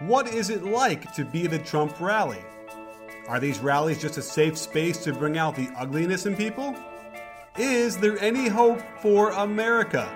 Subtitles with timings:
[0.00, 2.44] What is it like to be at a Trump rally?
[3.28, 6.76] Are these rallies just a safe space to bring out the ugliness in people?
[7.56, 10.06] Is there any hope for America?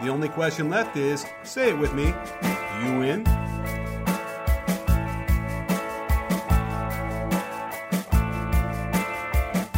[0.00, 2.14] The only question left is say it with me
[2.84, 3.24] you in?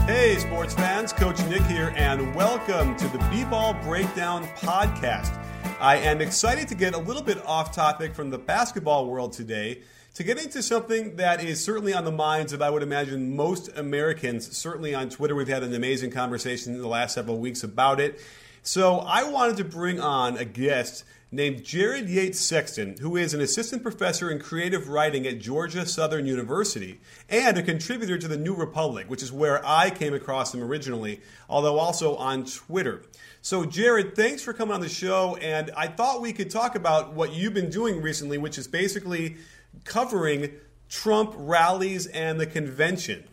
[0.04, 5.39] Hey, sports fans, Coach Nick here, and welcome to the B Ball Breakdown Podcast.
[5.80, 9.80] I am excited to get a little bit off topic from the basketball world today
[10.12, 13.74] to get into something that is certainly on the minds of, I would imagine, most
[13.78, 14.54] Americans.
[14.54, 18.20] Certainly on Twitter, we've had an amazing conversation in the last several weeks about it.
[18.62, 23.40] So I wanted to bring on a guest named Jared Yates Sexton, who is an
[23.40, 28.54] assistant professor in creative writing at Georgia Southern University and a contributor to the New
[28.54, 33.02] Republic, which is where I came across him originally, although also on Twitter.
[33.42, 35.36] So, Jared, thanks for coming on the show.
[35.36, 39.36] And I thought we could talk about what you've been doing recently, which is basically
[39.84, 40.52] covering
[40.90, 43.24] Trump rallies and the convention.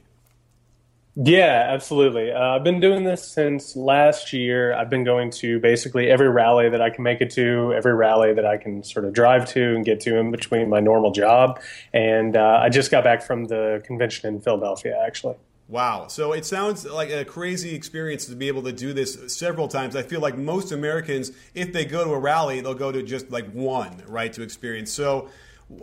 [1.19, 2.31] Yeah, absolutely.
[2.31, 4.73] Uh, I've been doing this since last year.
[4.75, 8.33] I've been going to basically every rally that I can make it to, every rally
[8.33, 11.59] that I can sort of drive to and get to in between my normal job.
[11.91, 15.37] And uh, I just got back from the convention in Philadelphia, actually.
[15.67, 16.07] Wow.
[16.07, 19.95] So it sounds like a crazy experience to be able to do this several times.
[19.95, 23.31] I feel like most Americans, if they go to a rally, they'll go to just
[23.31, 24.93] like one, right, to experience.
[24.93, 25.29] So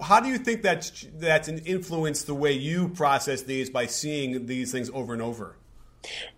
[0.00, 4.72] how do you think that's that's influenced the way you process these by seeing these
[4.72, 5.56] things over and over?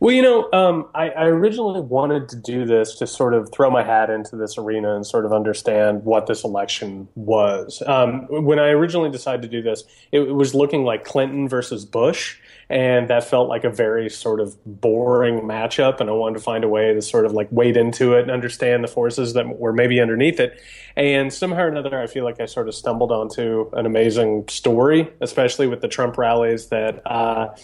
[0.00, 3.70] Well, you know, um, I, I, originally wanted to do this to sort of throw
[3.70, 7.82] my hat into this arena and sort of understand what this election was.
[7.87, 11.84] Um, when I originally decided to do this, it, it, was looking like Clinton versus
[11.84, 12.38] Bush,
[12.69, 16.00] and that felt like a very sort of boring matchup.
[16.00, 18.31] And I wanted to find a way to sort of like wade into it and
[18.31, 20.60] understand the forces that were maybe underneath it.
[20.97, 25.09] And somehow or another, I feel like I sort of stumbled onto an amazing story,
[25.21, 27.03] especially with the Trump rallies that.
[27.06, 27.55] Uh,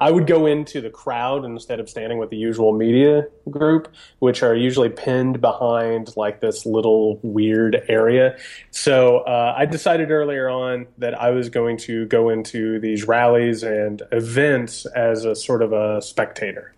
[0.00, 4.42] I would go into the crowd instead of standing with the usual media group, which
[4.42, 8.38] are usually pinned behind like this little weird area.
[8.70, 13.62] So uh, I decided earlier on that I was going to go into these rallies
[13.62, 16.74] and events as a sort of a spectator.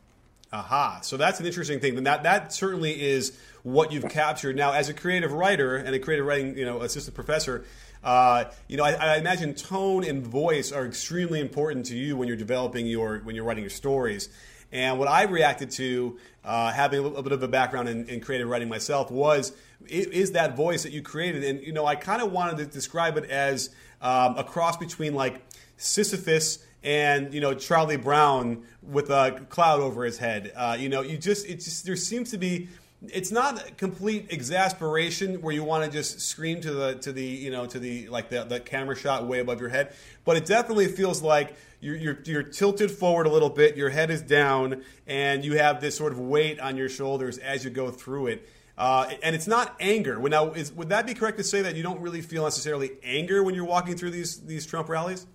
[0.52, 1.00] Aha!
[1.02, 4.56] So that's an interesting thing, and that that certainly is what you've captured.
[4.56, 7.64] Now, as a creative writer and a creative writing, you know, assistant professor,
[8.02, 12.28] uh, you know, I, I, imagine tone and voice are extremely important to you when
[12.28, 14.28] you're developing your when you're writing your stories.
[14.70, 18.20] And what I reacted to, uh, having a little bit of a background in, in
[18.20, 19.52] creative writing myself, was
[19.86, 21.42] is that voice that you created.
[21.42, 23.70] And you know, I kind of wanted to describe it as
[24.00, 25.42] um, a cross between like
[25.76, 30.52] Sisyphus and you know Charlie Brown with a cloud over his head.
[30.54, 32.68] Uh, you know, you just it just there seems to be
[33.06, 37.50] it's not complete exasperation where you want to just scream to the to the you
[37.50, 39.94] know to the like the, the camera shot way above your head
[40.24, 44.10] but it definitely feels like you're, you're, you're tilted forward a little bit your head
[44.10, 47.90] is down and you have this sort of weight on your shoulders as you go
[47.90, 48.48] through it
[48.78, 50.16] uh, and it's not anger.
[50.20, 53.42] Now, is, would that be correct to say that you don't really feel necessarily anger
[53.42, 55.26] when you're walking through these these Trump rallies?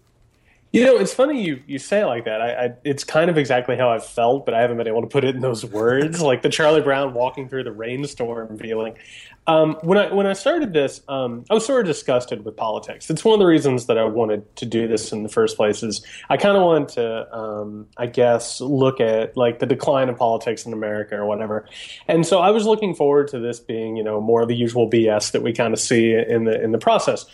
[0.73, 2.41] You know, it's funny you, you say it like that.
[2.41, 5.07] I, I, it's kind of exactly how I've felt, but I haven't been able to
[5.07, 8.97] put it in those words, like the Charlie Brown walking through the rainstorm feeling.
[9.45, 13.11] Um, when I when I started this, um, I was sort of disgusted with politics.
[13.11, 15.84] It's one of the reasons that I wanted to do this in the first place.
[15.84, 20.17] Is I kind of wanted to, um, I guess, look at like the decline of
[20.17, 21.67] politics in America or whatever.
[22.07, 24.90] And so I was looking forward to this being, you know, more of the usual
[24.90, 27.28] BS that we kind of see in the in the process.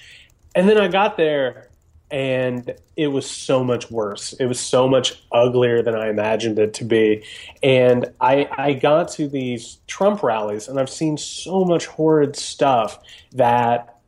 [0.55, 1.68] And then I got there
[2.11, 4.33] and it was so much worse.
[4.33, 7.23] It was so much uglier than I imagined it to be.
[7.61, 12.99] And I, I got to these Trump rallies, and I've seen so much horrid stuff
[13.33, 13.99] that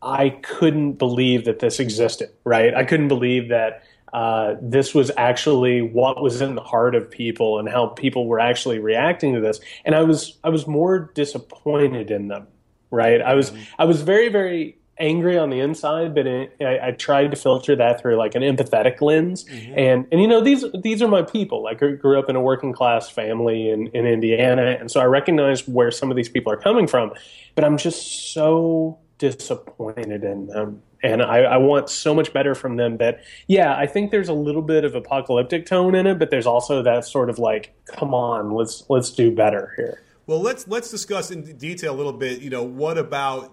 [0.00, 2.74] I couldn't believe that this existed, right?
[2.74, 3.84] I couldn't believe that.
[4.12, 8.38] Uh, this was actually what was in the heart of people and how people were
[8.38, 9.58] actually reacting to this.
[9.84, 12.46] And I was I was more disappointed in them,
[12.92, 13.20] right?
[13.20, 13.62] I was mm-hmm.
[13.76, 17.74] I was very very angry on the inside, but it, I, I, tried to filter
[17.76, 19.44] that through like an empathetic lens.
[19.44, 19.78] Mm-hmm.
[19.78, 21.62] And and you know these these are my people.
[21.62, 25.04] Like I grew up in a working class family in in Indiana, and so I
[25.04, 27.12] recognize where some of these people are coming from.
[27.54, 30.82] But I'm just so disappointed in them.
[31.02, 34.34] And I, I want so much better from them that, yeah, I think there's a
[34.34, 38.14] little bit of apocalyptic tone in it, but there's also that sort of like, come
[38.14, 40.00] on, let's let's do better here.
[40.26, 42.40] Well, let's let's discuss in detail a little bit.
[42.40, 43.52] You know, what about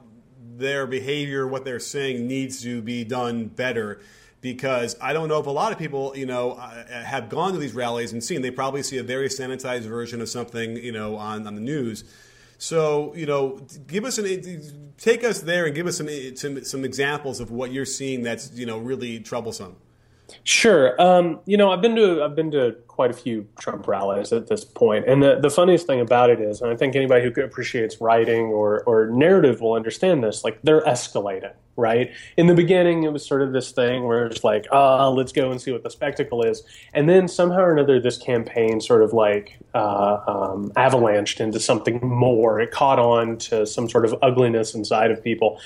[0.62, 4.00] their behavior, what they're saying needs to be done better.
[4.40, 7.60] Because I don't know if a lot of people, you know, uh, have gone to
[7.60, 8.42] these rallies and seen.
[8.42, 12.04] They probably see a very sanitized version of something, you know, on, on the news.
[12.58, 14.26] So, you know, give us an
[14.98, 18.52] take us there and give us some some, some examples of what you're seeing that's
[18.54, 19.76] you know really troublesome.
[20.44, 21.00] Sure.
[21.02, 24.48] Um, you know, I've been to I've been to quite a few Trump rallies at
[24.48, 25.08] this point.
[25.08, 28.48] and the, the funniest thing about it is, and I think anybody who appreciates writing
[28.48, 30.44] or or narrative will understand this.
[30.44, 32.12] Like they're escalating, right?
[32.38, 35.32] In the beginning, it was sort of this thing where it's like, ah, oh, let's
[35.32, 36.64] go and see what the spectacle is,
[36.94, 42.00] and then somehow or another, this campaign sort of like uh, um, avalanched into something
[42.06, 42.60] more.
[42.60, 45.60] It caught on to some sort of ugliness inside of people.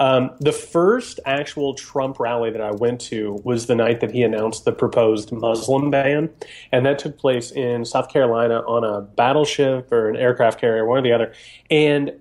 [0.00, 4.22] Um, the first actual Trump rally that I went to was the night that he
[4.22, 6.30] announced the proposed Muslim ban,
[6.70, 10.98] and that took place in South Carolina on a battleship or an aircraft carrier, one
[10.98, 11.32] or the other.
[11.70, 12.12] And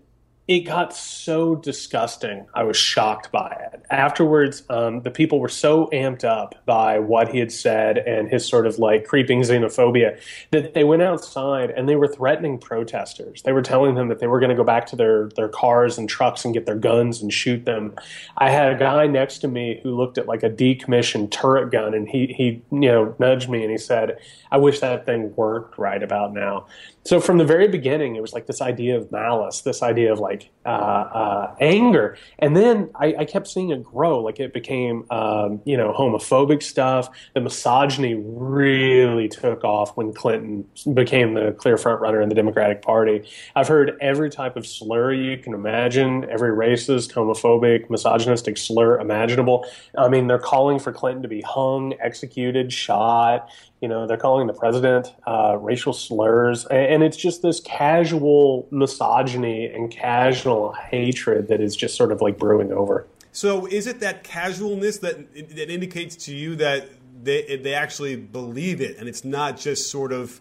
[0.48, 2.48] it got so disgusting.
[2.54, 3.84] I was shocked by it.
[3.92, 8.46] Afterwards, um, the people were so amped up by what he had said and his
[8.48, 13.44] sort of like creeping xenophobia that they went outside and they were threatening protesters.
[13.44, 15.98] They were telling them that they were going to go back to their, their cars
[15.98, 17.94] and trucks and get their guns and shoot them.
[18.38, 21.94] I had a guy next to me who looked at like a decommissioned turret gun
[21.94, 24.18] and he, he you know, nudged me and he said,
[24.52, 26.66] I wish that thing worked right about now.
[27.04, 30.20] So from the very beginning, it was like this idea of malice, this idea of
[30.20, 34.20] like uh, uh, anger, and then I, I, kept seeing it grow.
[34.20, 37.10] Like it became, um, you know, homophobic stuff.
[37.34, 42.84] The misogyny really took off when Clinton became the clear front runner in the Democratic
[42.84, 43.28] Party.
[43.56, 49.66] I've heard every type of slur you can imagine, every racist, homophobic, misogynistic slur imaginable.
[49.98, 53.50] I mean, they're calling for Clinton to be hung, executed, shot.
[53.82, 59.66] You know, they're calling the president uh, racial slurs, and it's just this casual misogyny
[59.66, 63.08] and casual hatred that is just sort of like brewing over.
[63.32, 66.90] So, is it that casualness that that indicates to you that
[67.24, 70.40] they they actually believe it, and it's not just sort of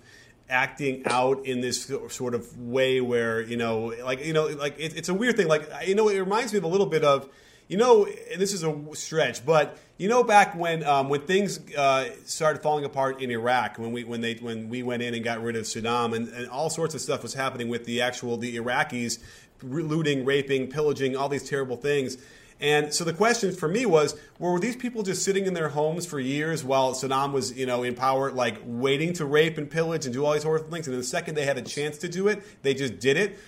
[0.50, 4.96] acting out in this sort of way where you know, like you know, like it,
[4.96, 5.48] it's a weird thing.
[5.48, 7.28] Like you know, it reminds me of a little bit of
[7.68, 8.04] you know,
[8.36, 12.86] this is a stretch, but you know, back when um, when things uh, started falling
[12.86, 15.64] apart in Iraq, when we when they when we went in and got rid of
[15.64, 19.18] Saddam, and, and all sorts of stuff was happening with the actual the Iraqis
[19.62, 22.16] looting, raping, pillaging, all these terrible things.
[22.60, 26.06] And so the question for me was, were these people just sitting in their homes
[26.06, 30.06] for years while Saddam was, you know, in power, like waiting to rape and pillage
[30.06, 30.88] and do all these horrible things?
[30.88, 33.38] And the second they had a chance to do it, they just did it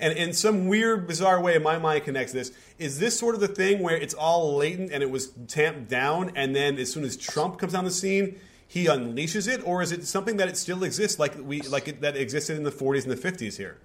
[0.00, 2.52] and in some weird, bizarre way, my mind connects this.
[2.78, 6.32] Is this sort of the thing where it's all latent and it was tamped down,
[6.34, 9.92] and then as soon as Trump comes on the scene, he unleashes it, or is
[9.92, 13.02] it something that it still exists, like we like it, that existed in the 40s
[13.02, 13.78] and the 50s here?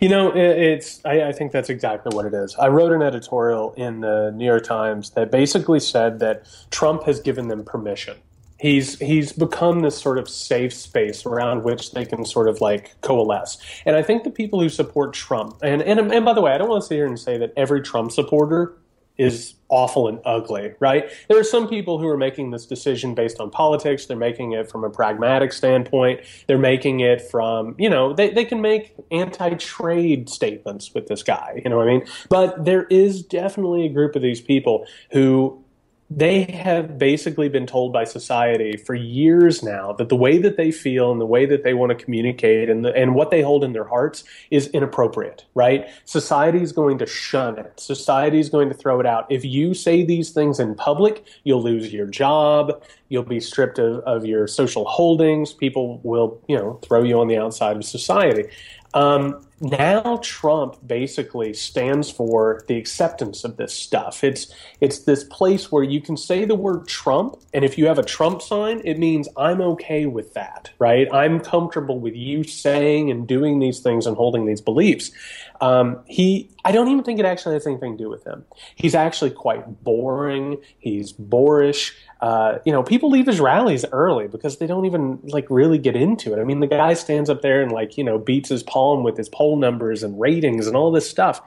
[0.00, 1.00] You know, it's.
[1.04, 2.56] I, I, think that's exactly what it is.
[2.56, 7.20] I wrote an editorial in the New York Times that basically said that Trump has
[7.20, 8.16] given them permission
[8.60, 13.00] he's he's become this sort of safe space around which they can sort of like
[13.00, 13.58] coalesce.
[13.86, 16.58] And I think the people who support Trump and and and by the way, I
[16.58, 18.76] don't want to sit here and say that every Trump supporter
[19.18, 21.10] is awful and ugly, right?
[21.28, 24.06] There are some people who are making this decision based on politics.
[24.06, 26.20] They're making it from a pragmatic standpoint.
[26.46, 31.22] They're making it from, you know, they, they can make anti trade statements with this
[31.22, 32.06] guy, you know what I mean?
[32.30, 35.62] But there is definitely a group of these people who
[36.12, 40.72] they have basically been told by society for years now that the way that they
[40.72, 43.62] feel and the way that they want to communicate and, the, and what they hold
[43.62, 45.88] in their hearts is inappropriate, right?
[46.04, 47.78] Society is going to shun it.
[47.78, 49.30] Society is going to throw it out.
[49.30, 52.82] If you say these things in public, you'll lose your job.
[53.08, 55.52] You'll be stripped of, of your social holdings.
[55.52, 58.48] People will, you know, throw you on the outside of society.
[58.94, 64.24] Um, now Trump basically stands for the acceptance of this stuff.
[64.24, 67.98] It's it's this place where you can say the word Trump, and if you have
[67.98, 71.08] a Trump sign, it means I'm okay with that, right?
[71.12, 75.10] I'm comfortable with you saying and doing these things and holding these beliefs.
[75.60, 78.44] Um, he, I don't even think it actually has anything to do with him.
[78.74, 80.56] He's actually quite boring.
[80.78, 81.94] He's boorish.
[82.20, 85.96] Uh, you know, people leave his rallies early because they don't even like really get
[85.96, 86.40] into it.
[86.40, 89.16] I mean, the guy stands up there and like you know beats his palm with
[89.16, 91.42] his poll numbers and ratings and all this stuff.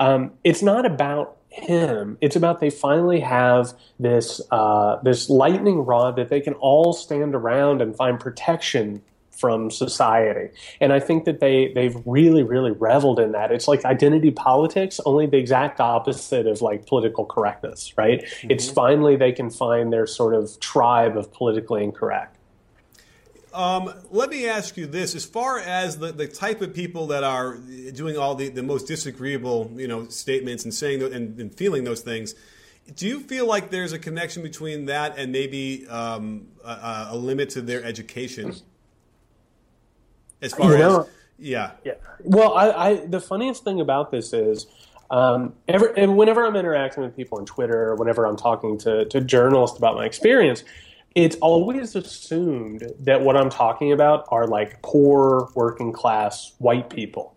[0.00, 2.18] Um, it's not about him.
[2.20, 7.34] It's about they finally have this uh, this lightning rod that they can all stand
[7.34, 9.02] around and find protection
[9.38, 10.54] from society.
[10.80, 13.52] And I think that they they've really really reveled in that.
[13.52, 18.24] It's like identity politics, only the exact opposite of like political correctness, right?
[18.24, 18.50] Mm-hmm.
[18.50, 22.36] It's finally they can find their sort of tribe of politically incorrect.
[23.54, 27.24] Um, let me ask you this: as far as the, the type of people that
[27.24, 27.56] are
[27.92, 32.02] doing all the, the most disagreeable, you know, statements and saying and, and feeling those
[32.02, 32.34] things,
[32.94, 37.50] do you feel like there's a connection between that and maybe um, a, a, limit
[37.50, 38.54] to their education?
[40.42, 41.06] As far you know, as
[41.38, 41.94] yeah, yeah.
[42.24, 44.66] Well, I, I the funniest thing about this is.
[45.10, 49.06] Um, every, and whenever I'm interacting with people on Twitter, or whenever I'm talking to,
[49.06, 50.64] to journalists about my experience,
[51.14, 57.34] it's always assumed that what I'm talking about are like poor working class white people.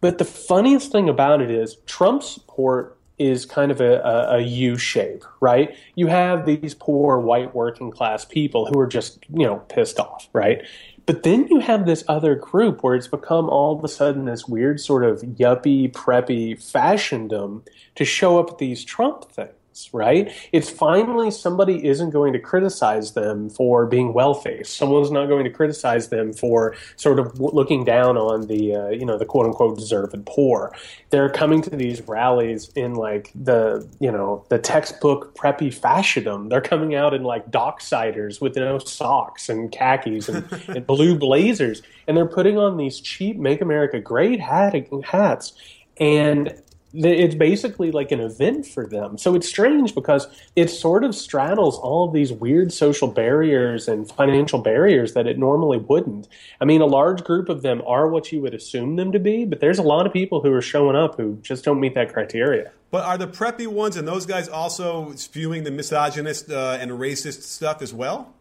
[0.00, 4.40] But the funniest thing about it is Trump's support is kind of a, a, a
[4.40, 5.76] U shape, right?
[5.96, 10.28] You have these poor white working class people who are just, you know, pissed off,
[10.32, 10.62] right?
[11.04, 14.46] But then you have this other group where it's become all of a sudden this
[14.46, 17.66] weird sort of yuppie, preppy fashiondom
[17.96, 19.50] to show up at these Trump things
[19.92, 20.32] right?
[20.52, 24.76] It's finally somebody isn't going to criticize them for being well faced.
[24.76, 29.06] Someone's not going to criticize them for sort of looking down on the, uh, you
[29.06, 30.72] know, the quote unquote deserved poor.
[31.10, 36.48] They're coming to these rallies in like the, you know, the textbook preppy fashion.
[36.48, 41.82] They're coming out in like docksiders with no socks and khakis and, and blue blazers.
[42.06, 44.74] And they're putting on these cheap Make America Great hat,
[45.04, 45.52] hats.
[45.98, 46.61] And
[46.94, 49.16] it's basically like an event for them.
[49.16, 54.10] So it's strange because it sort of straddles all of these weird social barriers and
[54.10, 56.28] financial barriers that it normally wouldn't.
[56.60, 59.44] I mean, a large group of them are what you would assume them to be,
[59.44, 62.12] but there's a lot of people who are showing up who just don't meet that
[62.12, 62.72] criteria.
[62.90, 67.42] But are the preppy ones and those guys also spewing the misogynist uh, and racist
[67.42, 68.34] stuff as well?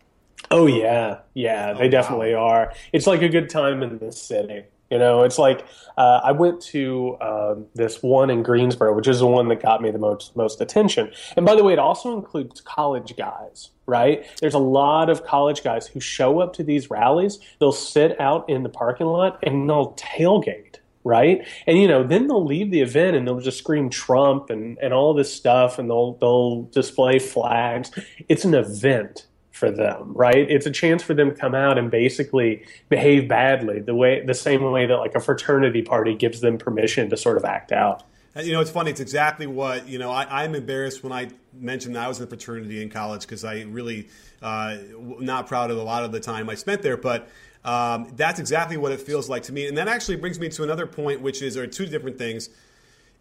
[0.50, 2.48] Oh yeah, yeah, oh, they definitely wow.
[2.48, 2.74] are.
[2.92, 4.64] It's like a good time in the city.
[4.92, 5.66] You know, it's like
[5.98, 9.82] uh, I went to uh, this one in Greensboro, which is the one that got
[9.82, 11.12] me the most most attention.
[11.38, 14.26] And by the way, it also includes college guys, right?
[14.42, 17.40] There's a lot of college guys who show up to these rallies.
[17.60, 21.48] They'll sit out in the parking lot and they'll tailgate right?
[21.66, 24.94] And you know, then they'll leave the event and they'll just scream Trump and, and
[24.94, 27.90] all this stuff and they'll they'll display flags.
[28.30, 30.50] It's an event for them, right?
[30.50, 34.34] It's a chance for them to come out and basically behave badly, the way the
[34.34, 38.04] same way that like a fraternity party gives them permission to sort of act out.
[38.36, 38.92] You know, it's funny.
[38.92, 40.10] It's exactly what you know.
[40.10, 43.64] I, am embarrassed when I mentioned I was in a fraternity in college because I
[43.64, 44.08] really
[44.42, 44.78] uh,
[45.20, 47.30] not proud of a lot of the time I spent there, but.
[47.64, 50.64] Um, that's exactly what it feels like to me, and that actually brings me to
[50.64, 52.50] another point, which is, or two different things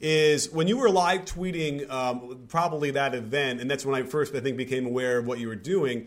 [0.00, 4.34] is when you were live tweeting um, probably that event, and that's when I first
[4.34, 6.06] I think became aware of what you were doing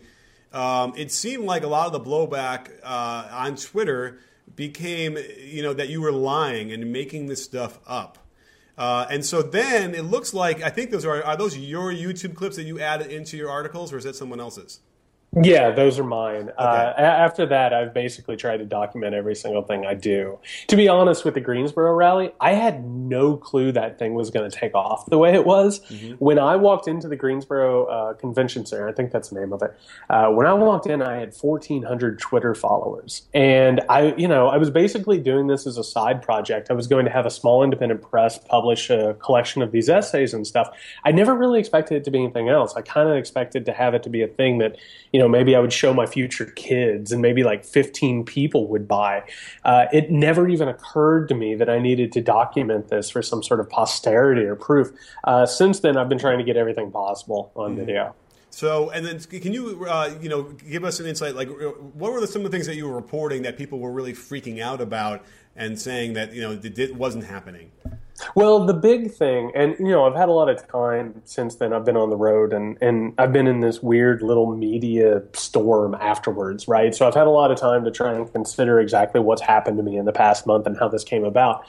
[0.54, 4.20] um, it seemed like a lot of the blowback uh, on Twitter
[4.54, 8.18] became, you know, that you were lying and making this stuff up.
[8.78, 12.34] Uh, and so then it looks like I think those are are those your YouTube
[12.34, 14.80] clips that you added into your articles, or is that someone else's?
[15.42, 16.50] Yeah, those are mine.
[16.50, 16.54] Okay.
[16.58, 20.38] Uh, after that, I've basically tried to document every single thing I do.
[20.68, 24.48] To be honest, with the Greensboro rally, I had no clue that thing was going
[24.48, 25.80] to take off the way it was.
[25.80, 26.14] Mm-hmm.
[26.14, 29.62] When I walked into the Greensboro uh, Convention Center, I think that's the name of
[29.62, 29.76] it.
[30.08, 34.56] Uh, when I walked in, I had 1,400 Twitter followers, and I, you know, I
[34.56, 36.70] was basically doing this as a side project.
[36.70, 40.32] I was going to have a small independent press publish a collection of these essays
[40.32, 40.68] and stuff.
[41.04, 42.74] I never really expected it to be anything else.
[42.76, 44.76] I kind of expected to have it to be a thing that,
[45.12, 48.68] you know know, maybe I would show my future kids and maybe like 15 people
[48.68, 49.24] would buy.
[49.64, 53.42] Uh, it never even occurred to me that I needed to document this for some
[53.42, 54.92] sort of posterity or proof.
[55.24, 57.80] Uh, since then, I've been trying to get everything possible on mm-hmm.
[57.84, 58.14] video.
[58.50, 61.34] So, and then can you, uh, you know, give us an insight?
[61.34, 63.80] Like, uh, what were the, some of the things that you were reporting that people
[63.80, 65.24] were really freaking out about
[65.56, 67.72] and saying that you know it wasn't happening?
[68.34, 71.72] Well, the big thing, and you know, I've had a lot of time since then.
[71.72, 75.94] I've been on the road, and and I've been in this weird little media storm
[75.96, 76.94] afterwards, right?
[76.94, 79.82] So I've had a lot of time to try and consider exactly what's happened to
[79.82, 81.66] me in the past month and how this came about.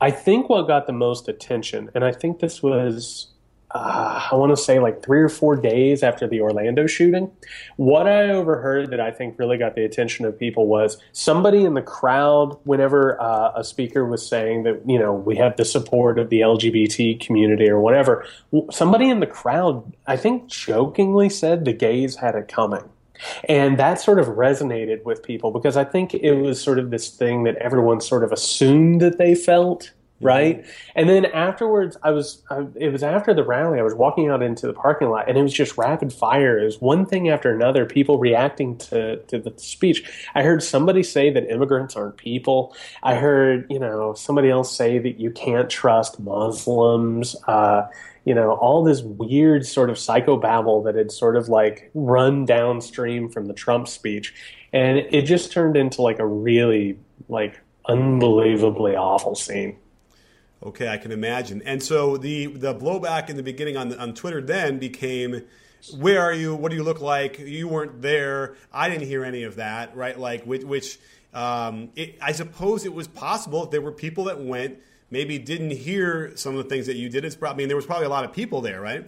[0.00, 3.28] I think what got the most attention, and I think this was
[3.74, 7.30] uh, I want to say like three or four days after the Orlando shooting.
[7.76, 11.74] What I overheard that I think really got the attention of people was somebody in
[11.74, 16.20] the crowd, whenever uh, a speaker was saying that, you know, we have the support
[16.20, 18.24] of the LGBT community or whatever,
[18.70, 22.88] somebody in the crowd, I think jokingly said the gays had it coming.
[23.48, 27.10] And that sort of resonated with people because I think it was sort of this
[27.10, 29.92] thing that everyone sort of assumed that they felt
[30.24, 30.64] right?
[30.96, 34.42] And then afterwards, I was, I, it was after the rally, I was walking out
[34.42, 36.58] into the parking lot and it was just rapid fire.
[36.58, 40.10] It was one thing after another, people reacting to, to the speech.
[40.34, 42.74] I heard somebody say that immigrants aren't people.
[43.02, 47.36] I heard, you know, somebody else say that you can't trust Muslims.
[47.46, 47.86] Uh,
[48.24, 53.28] you know, all this weird sort of psychobabble that had sort of like run downstream
[53.28, 54.34] from the Trump speech.
[54.72, 59.76] And it just turned into like a really like unbelievably awful scene.
[60.64, 61.62] Okay, I can imagine.
[61.64, 65.42] And so the the blowback in the beginning on on Twitter then became,
[65.98, 66.54] "Where are you?
[66.54, 67.38] What do you look like?
[67.38, 68.54] You weren't there.
[68.72, 70.18] I didn't hear any of that." Right?
[70.18, 70.98] Like which, which
[71.34, 74.78] um, it, I suppose it was possible if there were people that went,
[75.10, 77.26] maybe didn't hear some of the things that you did.
[77.26, 79.04] It's probably I mean there was probably a lot of people there, right?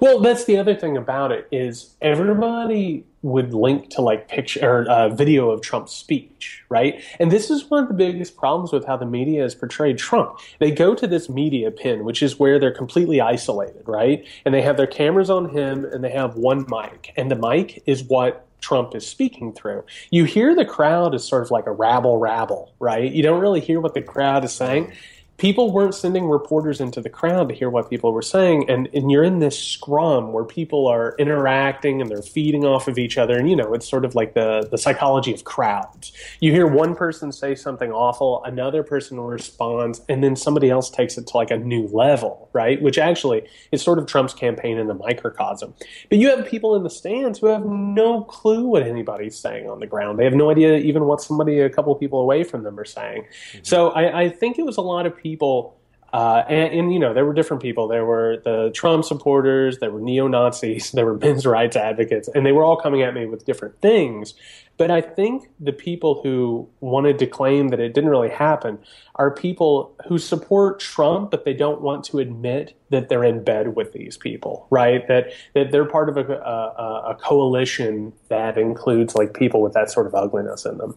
[0.00, 4.88] Well, that's the other thing about it is everybody would link to like picture or
[4.88, 7.02] uh, video of Trump's speech, right?
[7.18, 10.38] And this is one of the biggest problems with how the media has portrayed Trump.
[10.60, 14.24] They go to this media pin, which is where they're completely isolated, right?
[14.44, 17.82] And they have their cameras on him and they have one mic, and the mic
[17.86, 19.84] is what Trump is speaking through.
[20.10, 23.12] You hear the crowd as sort of like a rabble rabble, right?
[23.12, 24.92] You don't really hear what the crowd is saying
[25.38, 29.10] people weren't sending reporters into the crowd to hear what people were saying and, and
[29.10, 33.36] you're in this scrum where people are interacting and they're feeding off of each other
[33.36, 36.12] and you know it's sort of like the, the psychology of crowds.
[36.40, 41.18] You hear one person say something awful another person responds and then somebody else takes
[41.18, 42.80] it to like a new level right?
[42.80, 45.74] Which actually is sort of trump's campaign in the microcosm.
[46.08, 49.78] But you have people in the stands who have no clue what anybody's saying on
[49.78, 50.18] the ground.
[50.18, 52.86] They have no idea even what somebody a couple of people away from them are
[52.86, 53.24] saying.
[53.24, 53.58] Mm-hmm.
[53.62, 55.76] so I, I think it was a lot of people people.
[56.12, 57.88] Uh, and, and, you know, there were different people.
[57.88, 62.46] There were the Trump supporters, there were neo Nazis, there were men's rights advocates, and
[62.46, 64.34] they were all coming at me with different things.
[64.78, 68.78] But I think the people who wanted to claim that it didn't really happen
[69.16, 73.74] are people who support Trump, but they don't want to admit that they're in bed
[73.74, 75.06] with these people, right?
[75.08, 79.90] That that they're part of a, a, a coalition that includes like people with that
[79.90, 80.94] sort of ugliness in them.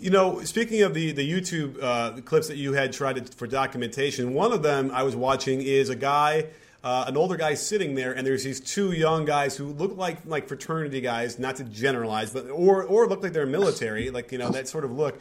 [0.00, 3.46] You know, speaking of the the YouTube uh, clips that you had tried to, for
[3.46, 6.46] documentation, one of them I was watching is a guy,
[6.84, 10.18] uh, an older guy sitting there, and there's these two young guys who look like
[10.26, 14.38] like fraternity guys, not to generalize, but or or look like they're military, like you
[14.38, 15.20] know that sort of look.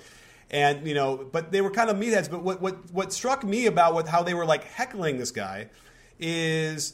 [0.51, 2.29] And you know, but they were kind of meatheads.
[2.29, 5.69] But what what what struck me about what how they were like heckling this guy
[6.19, 6.93] is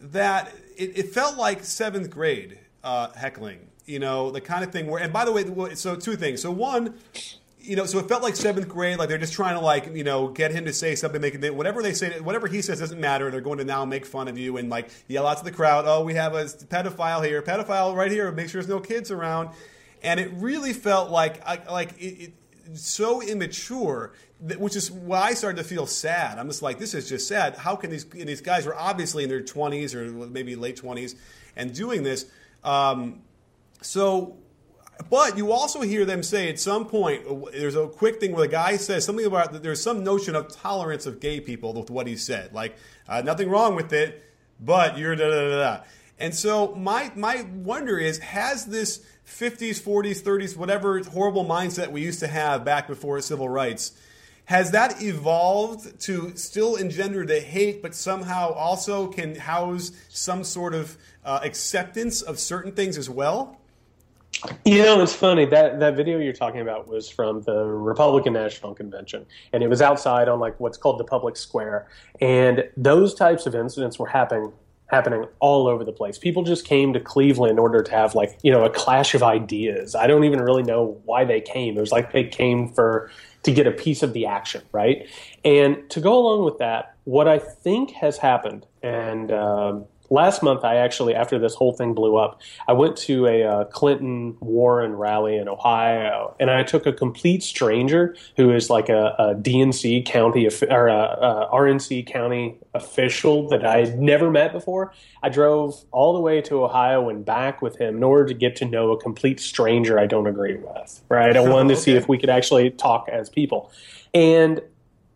[0.00, 4.86] that it, it felt like seventh grade uh, heckling you know, the kind of thing
[4.86, 6.42] where, and by the way, so two things.
[6.42, 6.94] So one,
[7.60, 10.04] you know, so it felt like seventh grade, like they're just trying to like, you
[10.04, 13.00] know, get him to say something, make it, whatever they say, whatever he says doesn't
[13.00, 13.30] matter.
[13.30, 15.84] They're going to now make fun of you and like yell out to the crowd,
[15.86, 19.50] oh, we have a pedophile here, pedophile right here, make sure there's no kids around.
[20.02, 22.32] And it really felt like, like it, it
[22.74, 26.38] so immature, which is why I started to feel sad.
[26.38, 27.56] I'm just like, this is just sad.
[27.56, 31.14] How can these these guys are obviously in their 20s or maybe late 20s
[31.56, 32.26] and doing this?
[32.64, 33.22] Um,
[33.82, 34.36] so,
[35.10, 38.52] but you also hear them say at some point, there's a quick thing where the
[38.52, 42.16] guy says something about there's some notion of tolerance of gay people with what he
[42.16, 42.52] said.
[42.52, 42.76] Like,
[43.08, 44.24] uh, nothing wrong with it,
[44.60, 45.84] but you're da da da da.
[46.18, 52.00] And so my my wonder is, has this 50s, 40s, 30s, whatever horrible mindset we
[52.00, 53.92] used to have back before civil rights,
[54.46, 60.74] has that evolved to still engender the hate, but somehow also can house some sort
[60.74, 63.60] of uh, acceptance of certain things as well?
[64.64, 68.74] You know, it's funny that that video you're talking about was from the Republican National
[68.74, 71.88] Convention, and it was outside on like what's called the public square,
[72.20, 74.52] and those types of incidents were happening
[74.88, 76.16] happening all over the place.
[76.16, 79.22] People just came to Cleveland in order to have like you know a clash of
[79.22, 79.94] ideas.
[79.94, 81.76] I don't even really know why they came.
[81.76, 83.10] It was like they came for
[83.44, 85.08] to get a piece of the action, right?
[85.44, 90.64] And to go along with that, what I think has happened, and um, last month
[90.64, 94.94] I actually, after this whole thing blew up, I went to a uh, Clinton Warren
[94.94, 100.06] rally in Ohio, and I took a complete stranger who is like a, a DNC
[100.06, 104.92] county or a, a, RNC county official that I had never met before.
[105.22, 108.56] I drove all the way to Ohio and back with him in order to get
[108.56, 111.02] to know a complete stranger I don't agree with.
[111.08, 111.36] Right?
[111.36, 113.70] I wanted to see if we could actually talk as people,
[114.14, 114.60] and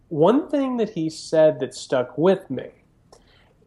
[0.09, 2.69] one thing that he said that stuck with me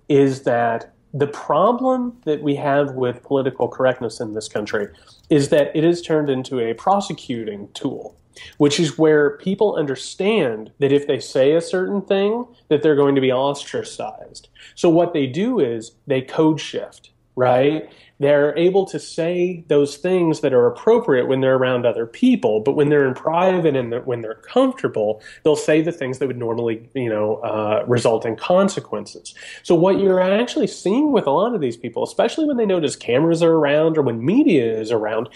[0.09, 4.87] is that the problem that we have with political correctness in this country
[5.29, 8.17] is that it has turned into a prosecuting tool
[8.57, 13.13] which is where people understand that if they say a certain thing that they're going
[13.13, 17.89] to be ostracized so what they do is they code shift right?
[18.19, 22.75] They're able to say those things that are appropriate when they're around other people, but
[22.75, 26.37] when they're in private and they're, when they're comfortable, they'll say the things that would
[26.37, 29.33] normally, you know, uh, result in consequences.
[29.63, 32.95] So what you're actually seeing with a lot of these people, especially when they notice
[32.95, 35.29] cameras are around or when media is around,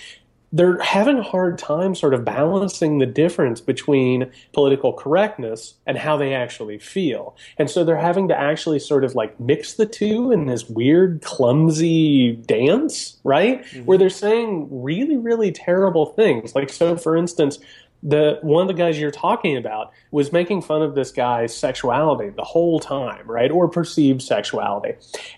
[0.52, 6.16] they're having a hard time sort of balancing the difference between political correctness and how
[6.16, 7.36] they actually feel.
[7.58, 11.22] And so they're having to actually sort of like mix the two in this weird,
[11.22, 13.64] clumsy dance, right?
[13.66, 13.86] Mm-hmm.
[13.86, 16.56] Where they're saying really, really terrible things.
[16.56, 17.60] Like, so for instance,
[18.04, 22.30] the one of the guys you're talking about was making fun of this guy's sexuality
[22.30, 23.50] the whole time, right?
[23.50, 24.94] Or perceived sexuality.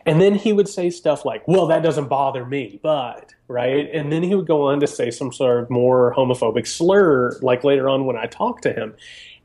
[0.05, 3.89] And then he would say stuff like, "Well, that doesn't bother me, but," right?
[3.93, 7.63] And then he would go on to say some sort of more homophobic slur like
[7.63, 8.93] later on when I talked to him.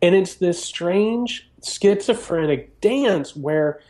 [0.03, 3.81] And it's this strange schizophrenic dance where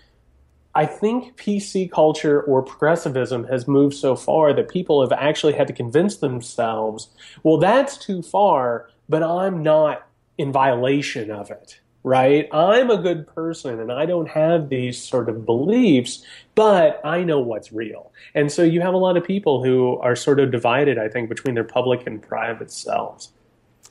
[0.77, 5.69] I think PC culture or progressivism has moved so far that people have actually had
[5.69, 7.09] to convince themselves,
[7.45, 10.07] well, that's too far but I'm not
[10.38, 12.49] in violation of it, right?
[12.53, 17.40] I'm a good person and I don't have these sort of beliefs, but I know
[17.40, 18.12] what's real.
[18.35, 21.29] And so you have a lot of people who are sort of divided, I think,
[21.29, 23.31] between their public and private selves.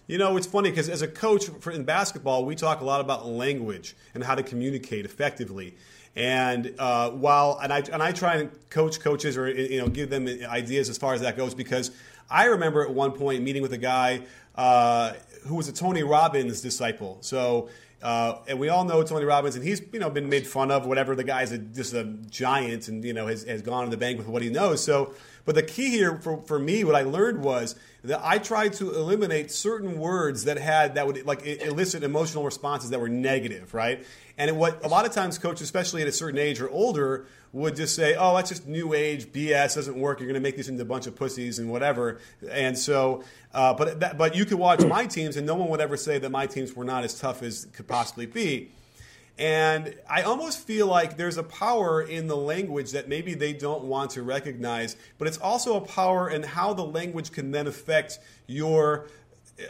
[0.06, 2.99] You know, it's funny because as a coach for, in basketball, we talk a lot
[2.99, 5.76] about language and how to communicate effectively.
[6.15, 10.10] And uh, while and I and I try and coach coaches or you know give
[10.10, 11.91] them ideas as far as that goes because
[12.30, 14.21] I remember at one point meeting with a guy
[14.56, 15.13] uh,
[15.45, 17.17] who was a Tony Robbins disciple.
[17.21, 17.69] So,
[18.02, 20.86] uh, and we all know Tony Robbins, and he's you know been made fun of.
[20.86, 23.97] Whatever the guy's a, just a giant, and you know has, has gone to the
[23.97, 24.84] bank with what he knows.
[24.84, 25.13] So,
[25.45, 28.93] but the key here for, for me, what I learned was that I tried to
[28.93, 34.06] eliminate certain words that had that would like elicit emotional responses that were negative, right?
[34.38, 37.75] And what a lot of times coaches, especially at a certain age or older, would
[37.75, 39.75] just say, "Oh, that's just new age BS.
[39.75, 40.19] Doesn't work.
[40.19, 43.73] You're going to make these into a bunch of pussies and whatever." And so, uh,
[43.73, 46.29] but that, but you could watch my teams, and no one would ever say that
[46.29, 48.71] my teams were not as tough as could possibly be.
[49.38, 53.86] And I almost feel like there's a power in the language that maybe they don't
[53.86, 58.19] want to recognize, but it's also a power in how the language can then affect
[58.46, 59.08] your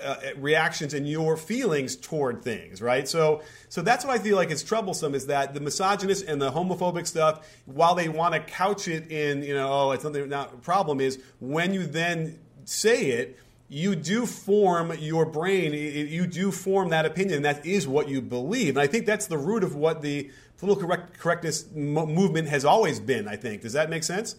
[0.01, 3.07] uh, reactions and your feelings toward things, right?
[3.07, 6.51] So, so that's what I feel like is troublesome is that the misogynist and the
[6.51, 10.53] homophobic stuff, while they want to couch it in, you know, oh, it's not, not
[10.53, 13.39] a problem, is when you then say it,
[13.73, 18.77] you do form your brain, you do form that opinion, that is what you believe.
[18.77, 22.99] And I think that's the root of what the political correct, correctness movement has always
[22.99, 23.63] been, I think.
[23.63, 24.35] Does that make sense?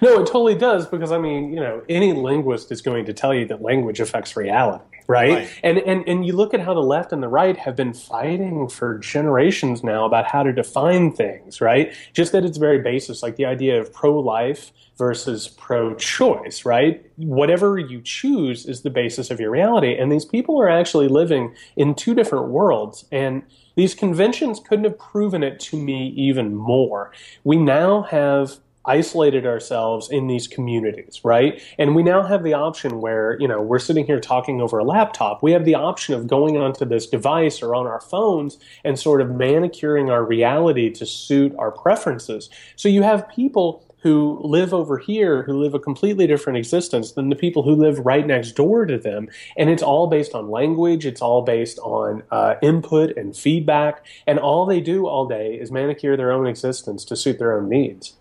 [0.00, 3.34] No, it totally does because I mean, you know, any linguist is going to tell
[3.34, 5.30] you that language affects reality, right?
[5.30, 5.60] right?
[5.62, 8.68] And and and you look at how the left and the right have been fighting
[8.68, 11.92] for generations now about how to define things, right?
[12.12, 17.04] Just at its very basis, like the idea of pro-life versus pro-choice, right?
[17.16, 21.54] Whatever you choose is the basis of your reality, and these people are actually living
[21.76, 23.42] in two different worlds and
[23.78, 27.12] these conventions couldn't have proven it to me even more.
[27.44, 28.58] We now have
[28.88, 31.62] isolated ourselves in these communities, right?
[31.78, 34.84] And we now have the option where, you know, we're sitting here talking over a
[34.84, 35.42] laptop.
[35.42, 39.20] We have the option of going onto this device or on our phones and sort
[39.20, 42.48] of manicuring our reality to suit our preferences.
[42.76, 47.28] So you have people who live over here who live a completely different existence than
[47.28, 49.28] the people who live right next door to them.
[49.56, 54.04] And it's all based on language, it's all based on uh, input and feedback.
[54.26, 57.68] And all they do all day is manicure their own existence to suit their own
[57.68, 58.17] needs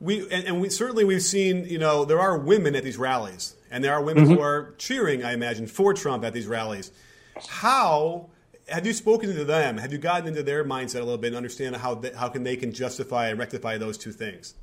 [0.00, 3.54] we and, and, we certainly we've seen you know there are women at these rallies
[3.70, 4.34] and there are women mm-hmm.
[4.34, 6.90] who are cheering i imagine for trump at these rallies.
[7.48, 8.28] How
[8.68, 9.78] have you spoken to them?
[9.78, 12.42] Have you gotten into their mindset a little bit and understand how they, how can
[12.42, 14.54] they can justify and rectify those two things?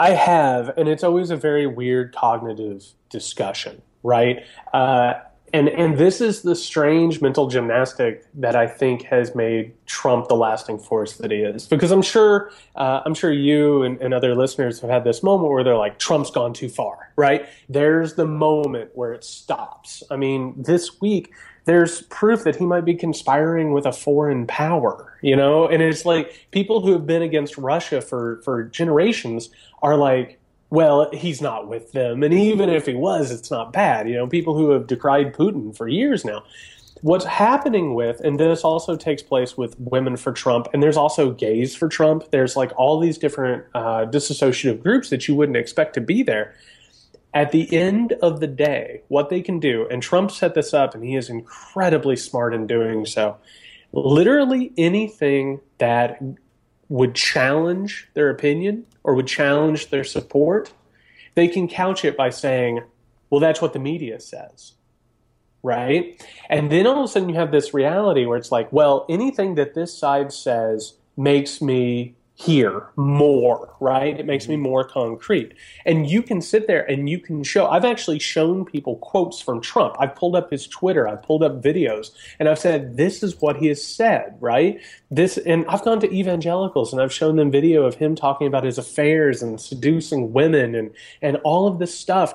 [0.00, 4.44] I have and it's always a very weird cognitive discussion right?
[4.72, 5.14] Uh,
[5.52, 10.34] and and this is the strange mental gymnastic that I think has made Trump the
[10.34, 11.66] lasting force that he is.
[11.66, 15.50] Because I'm sure uh, I'm sure you and, and, other listeners have had this moment
[15.50, 17.46] where they're like, Trump's gone too far, right?
[17.68, 20.02] There's the moment where it stops.
[20.10, 21.32] I mean, this week
[21.64, 26.04] there's proof that he might be conspiring with a foreign power, you know, and it's
[26.04, 29.50] like people who have been against Russia for for generations
[29.82, 30.38] are like
[30.72, 32.22] well, he's not with them.
[32.22, 34.08] And even if he was, it's not bad.
[34.08, 36.44] You know, people who have decried Putin for years now.
[37.02, 41.30] What's happening with, and this also takes place with Women for Trump, and there's also
[41.30, 42.30] Gays for Trump.
[42.30, 46.54] There's like all these different uh, disassociative groups that you wouldn't expect to be there.
[47.34, 50.94] At the end of the day, what they can do, and Trump set this up,
[50.94, 53.36] and he is incredibly smart in doing so.
[53.92, 56.18] Literally anything that
[56.92, 60.70] would challenge their opinion or would challenge their support,
[61.34, 62.82] they can couch it by saying,
[63.30, 64.74] well, that's what the media says.
[65.62, 66.22] Right?
[66.50, 69.54] And then all of a sudden you have this reality where it's like, well, anything
[69.54, 74.18] that this side says makes me here more, right?
[74.18, 74.64] It makes me mm-hmm.
[74.64, 75.54] more concrete.
[75.86, 77.66] And you can sit there and you can show.
[77.66, 79.96] I've actually shown people quotes from Trump.
[79.98, 83.56] I've pulled up his Twitter, I've pulled up videos, and I've said, this is what
[83.56, 84.80] he has said, right?
[85.10, 88.64] This, and I've gone to evangelicals and I've shown them video of him talking about
[88.64, 92.34] his affairs and seducing women and, and all of this stuff.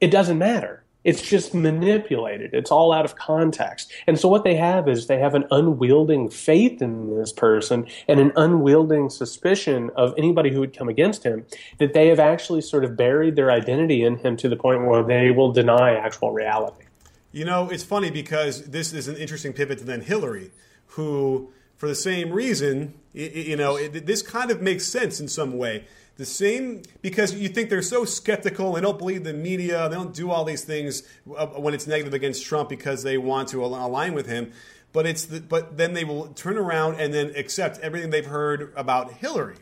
[0.00, 2.52] It doesn't matter it's just manipulated.
[2.52, 3.92] It's all out of context.
[4.08, 8.18] And so what they have is they have an unwielding faith in this person and
[8.18, 11.46] an unwielding suspicion of anybody who would come against him
[11.78, 15.04] that they have actually sort of buried their identity in him to the point where
[15.04, 16.86] they will deny actual reality.
[17.30, 20.50] You know, it's funny because this is an interesting pivot to then Hillary,
[20.86, 25.84] who, for the same reason, you know, this kind of makes sense in some way
[26.16, 28.72] the same because you think they're so skeptical.
[28.72, 29.88] They don't believe the media.
[29.88, 31.02] They don't do all these things
[31.36, 34.52] uh, when it's negative against Trump because they want to align with him.
[34.92, 38.72] But it's the, but then they will turn around and then accept everything they've heard
[38.76, 39.56] about Hillary,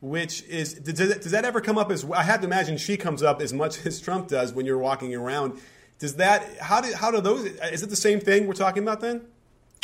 [0.00, 3.22] which is does, does that ever come up as I have to imagine she comes
[3.22, 5.58] up as much as Trump does when you're walking around.
[5.98, 9.00] Does that how do how do those is it the same thing we're talking about
[9.00, 9.22] then?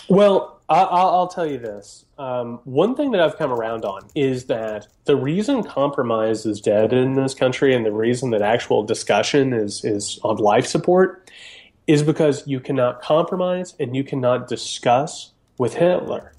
[0.08, 2.04] Well, I'll, I'll tell you this.
[2.18, 6.92] Um, one thing that I've come around on is that the reason compromise is dead
[6.92, 11.30] in this country and the reason that actual discussion is, is on life support
[11.86, 16.32] is because you cannot compromise and you cannot discuss with Hitler.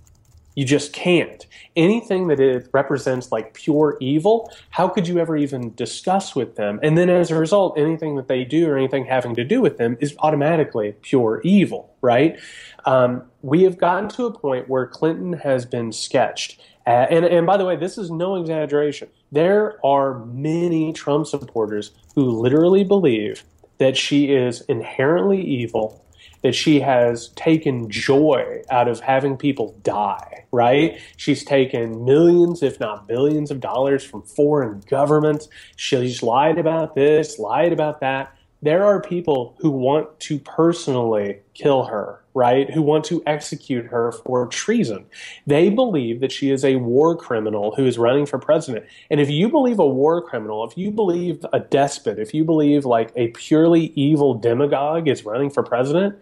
[0.56, 1.46] You just can't.
[1.76, 6.80] Anything that it represents like pure evil, how could you ever even discuss with them?
[6.84, 9.78] And then as a result, anything that they do or anything having to do with
[9.78, 12.40] them is automatically pure evil, right?
[12.86, 16.60] Um, we have gotten to a point where Clinton has been sketched.
[16.86, 19.08] Uh, and, and by the way, this is no exaggeration.
[19.32, 23.44] There are many Trump supporters who literally believe
[23.80, 26.03] that she is inherently evil
[26.44, 31.00] that she has taken joy out of having people die, right?
[31.18, 35.48] She's taken millions, if not billions, of dollars from foreign governments.
[35.78, 38.36] She's lied about this, lied about that.
[38.62, 42.70] There are people who want to personally kill her, right?
[42.70, 45.06] Who want to execute her for treason.
[45.46, 48.86] They believe that she is a war criminal who is running for president.
[49.12, 52.86] And if you believe a war criminal, if you believe a despot, if you believe
[52.86, 56.16] like a purely evil demagogue is running for president,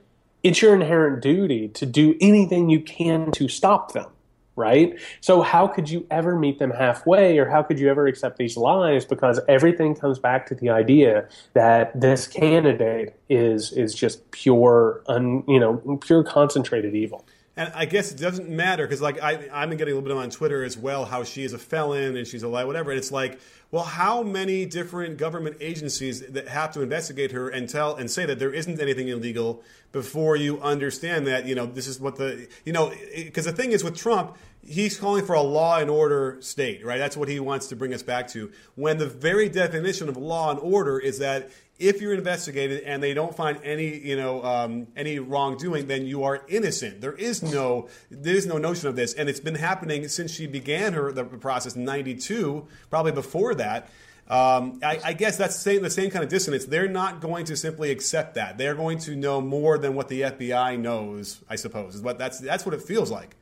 [0.43, 4.08] it's your inherent duty to do anything you can to stop them
[4.56, 4.99] right?
[5.21, 8.58] So how could you ever meet them halfway or how could you ever accept these
[8.58, 15.01] lies because everything comes back to the idea that this candidate is is just pure
[15.08, 17.25] un, you know, pure concentrated evil.
[17.62, 20.17] And I guess it doesn't matter because, like, I, I've been getting a little bit
[20.17, 22.89] on Twitter as well how she is a felon and she's a lie, whatever.
[22.89, 27.69] And it's like, well, how many different government agencies that have to investigate her and
[27.69, 31.86] tell and say that there isn't anything illegal before you understand that you know this
[31.86, 35.41] is what the you know because the thing is with Trump, he's calling for a
[35.41, 36.97] law and order state, right?
[36.97, 38.52] That's what he wants to bring us back to.
[38.76, 43.13] When the very definition of law and order is that if you're investigated and they
[43.13, 47.01] don't find any, you know, um, any wrongdoing, then you are innocent.
[47.01, 50.47] There is no, there is no notion of this, and it's been happening since she
[50.47, 53.89] began her the process in '92, probably before that.
[54.29, 56.63] Um, I, I, guess that's the same, the same kind of dissonance.
[56.63, 58.57] They're not going to simply accept that.
[58.57, 61.41] They're going to know more than what the FBI knows.
[61.49, 63.36] I suppose is what that's that's what it feels like.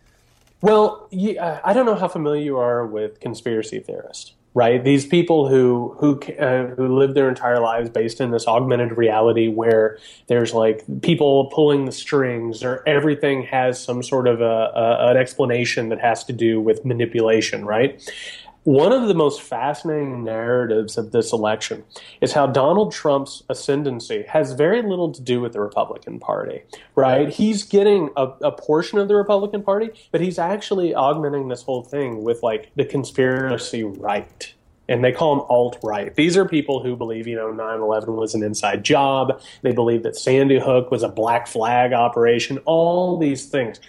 [0.61, 4.83] Well, yeah, I don't know how familiar you are with conspiracy theorists right?
[4.83, 9.47] These people who who uh, who live their entire lives based in this augmented reality
[9.47, 15.11] where there's like people pulling the strings, or everything has some sort of a, a,
[15.11, 18.01] an explanation that has to do with manipulation, right?
[18.65, 21.85] One of the most fascinating narratives of this election
[22.19, 27.29] is how Donald Trump's ascendancy has very little to do with the Republican Party, right?
[27.29, 31.83] He's getting a, a, portion of the Republican Party, but he's actually augmenting this whole
[31.83, 34.53] thing with like the conspiracy right.
[34.89, 36.13] And they call them alt right.
[36.13, 39.39] These are people who believe, you know, 9 11 was an inside job.
[39.61, 43.79] They believe that Sandy Hook was a black flag operation, all these things.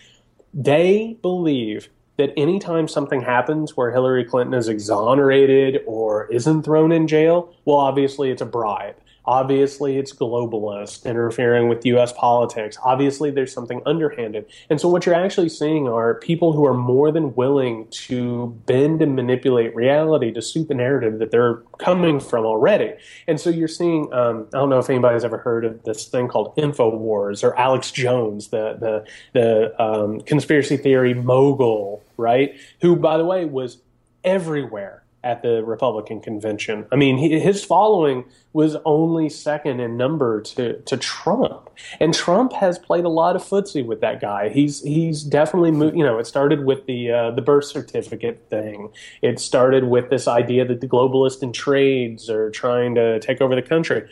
[0.55, 1.89] They believe
[2.21, 7.79] that anytime something happens where Hillary Clinton is exonerated or isn't thrown in jail, well,
[7.79, 8.95] obviously it's a bribe.
[9.27, 12.13] Obviously, it's globalist interfering with U.S.
[12.13, 12.79] politics.
[12.83, 14.47] Obviously, there's something underhanded.
[14.71, 19.03] And so, what you're actually seeing are people who are more than willing to bend
[19.03, 22.95] and manipulate reality to suit the narrative that they're coming from already.
[23.29, 26.27] And so, you're seeing, um, I don't know if anybody's ever heard of this thing
[26.27, 29.05] called InfoWars or Alex Jones, the, the,
[29.39, 32.55] the um, conspiracy theory mogul, right?
[32.83, 33.79] Who, by the way, was
[34.23, 36.87] everywhere at the Republican convention.
[36.91, 41.69] I mean, he, his following was only second in number to, to Trump,
[42.01, 44.49] and Trump has played a lot of footsie with that guy.
[44.49, 45.97] He's he's definitely moved.
[45.97, 48.91] You know, it started with the uh, the birth certificate thing.
[49.21, 53.55] It started with this idea that the globalists and trades are trying to take over
[53.55, 54.09] the country.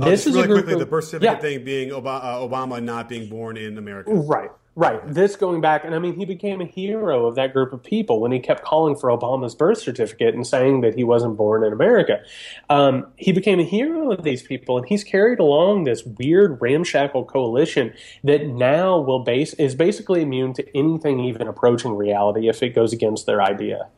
[0.00, 1.40] Uh, this is really quickly of, the birth certificate yeah.
[1.40, 4.10] thing being Obama, uh, Obama not being born in America.
[4.12, 4.50] Right.
[4.74, 5.00] Right.
[5.06, 8.20] This going back, and I mean, he became a hero of that group of people
[8.20, 11.74] when he kept calling for Obama's birth certificate and saying that he wasn't born in
[11.74, 12.22] America.
[12.70, 17.26] Um, he became a hero of these people, and he's carried along this weird ramshackle
[17.26, 17.92] coalition
[18.24, 22.94] that now will base is basically immune to anything even approaching reality if it goes
[22.94, 23.88] against their idea.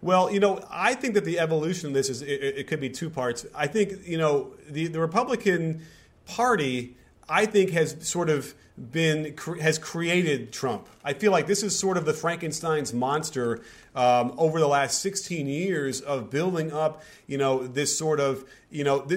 [0.00, 2.88] Well, you know, I think that the evolution of this is it, it could be
[2.88, 3.46] two parts.
[3.52, 5.82] I think you know the the Republican
[6.24, 6.96] Party,
[7.28, 10.88] I think, has sort of been has created Trump.
[11.04, 13.60] I feel like this is sort of the Frankenstein's monster
[13.94, 17.02] um, over the last 16 years of building up.
[17.26, 19.16] You know, this sort of you know the,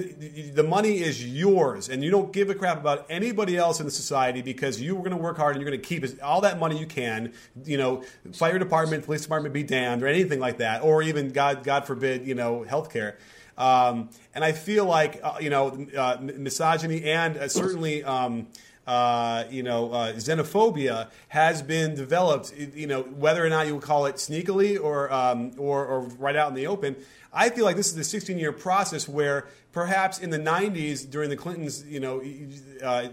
[0.54, 3.92] the money is yours, and you don't give a crap about anybody else in the
[3.92, 6.58] society because you were going to work hard and you're going to keep all that
[6.58, 7.32] money you can.
[7.64, 11.64] You know, fire department, police department, be damned, or anything like that, or even God
[11.64, 13.14] God forbid, you know, healthcare.
[13.58, 18.04] Um, and I feel like uh, you know uh, misogyny and uh, certainly.
[18.04, 18.46] Um,
[18.84, 22.52] uh, you know, uh, xenophobia has been developed.
[22.56, 26.34] You know, whether or not you would call it sneakily or, um, or, or right
[26.34, 26.96] out in the open.
[27.32, 31.30] I feel like this is a 16 year process where perhaps in the 90s during
[31.30, 32.22] the Clintons, you know,
[32.82, 33.08] uh,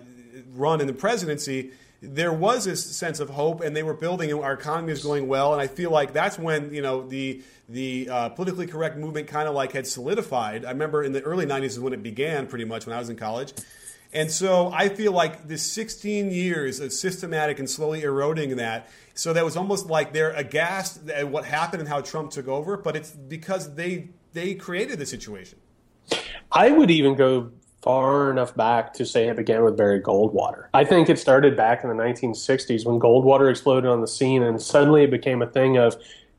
[0.55, 1.71] run in the presidency,
[2.01, 5.27] there was this sense of hope, and they were building, and our economy is going
[5.27, 5.53] well.
[5.53, 9.47] And I feel like that's when you know the the uh, politically correct movement kind
[9.47, 10.65] of like had solidified.
[10.65, 13.09] I remember in the early '90s is when it began, pretty much when I was
[13.09, 13.53] in college.
[14.11, 18.89] And so I feel like this 16 years of systematic and slowly eroding that.
[19.13, 22.75] So that was almost like they're aghast at what happened and how Trump took over,
[22.75, 25.59] but it's because they they created the situation.
[26.51, 30.65] I would even go far enough back to say it began with Barry Goldwater.
[30.73, 34.61] I think it started back in the 1960s when Goldwater exploded on the scene, and
[34.61, 35.95] suddenly it became a thing of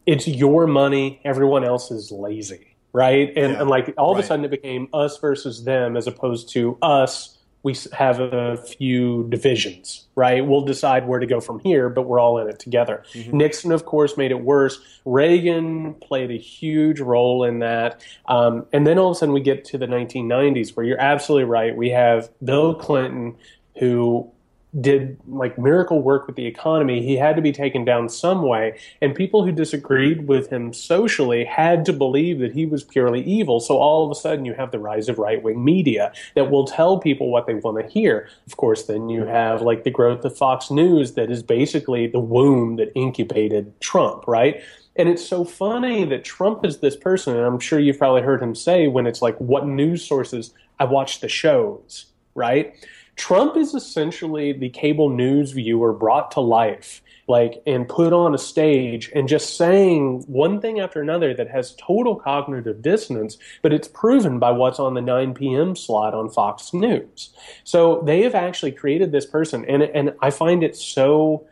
[0.06, 3.28] it's your money, everyone else is lazy, right?
[3.36, 4.18] And, yeah, and like all right.
[4.18, 8.56] of a sudden it became us versus them as opposed to us we have a
[8.56, 10.44] few divisions, right?
[10.44, 13.04] We'll decide where to go from here, but we're all in it together.
[13.12, 13.36] Mm-hmm.
[13.36, 14.80] Nixon, of course, made it worse.
[15.04, 18.02] Reagan played a huge role in that.
[18.28, 21.44] Um, and then all of a sudden we get to the 1990s where you're absolutely
[21.44, 21.76] right.
[21.76, 23.36] We have Bill Clinton,
[23.78, 24.30] who
[24.78, 28.78] did like miracle work with the economy, he had to be taken down some way.
[29.02, 33.58] And people who disagreed with him socially had to believe that he was purely evil.
[33.58, 36.66] So all of a sudden, you have the rise of right wing media that will
[36.66, 38.28] tell people what they want to hear.
[38.46, 42.20] Of course, then you have like the growth of Fox News that is basically the
[42.20, 44.62] womb that incubated Trump, right?
[44.96, 48.42] And it's so funny that Trump is this person, and I'm sure you've probably heard
[48.42, 50.52] him say when it's like, what news sources?
[50.78, 52.74] I watch the shows, right?
[53.20, 58.38] Trump is essentially the cable news viewer brought to life, like, and put on a
[58.38, 63.88] stage and just saying one thing after another that has total cognitive dissonance, but it's
[63.88, 65.76] proven by what's on the 9 p.m.
[65.76, 67.34] slot on Fox News.
[67.62, 71.46] So they have actually created this person, and, and I find it so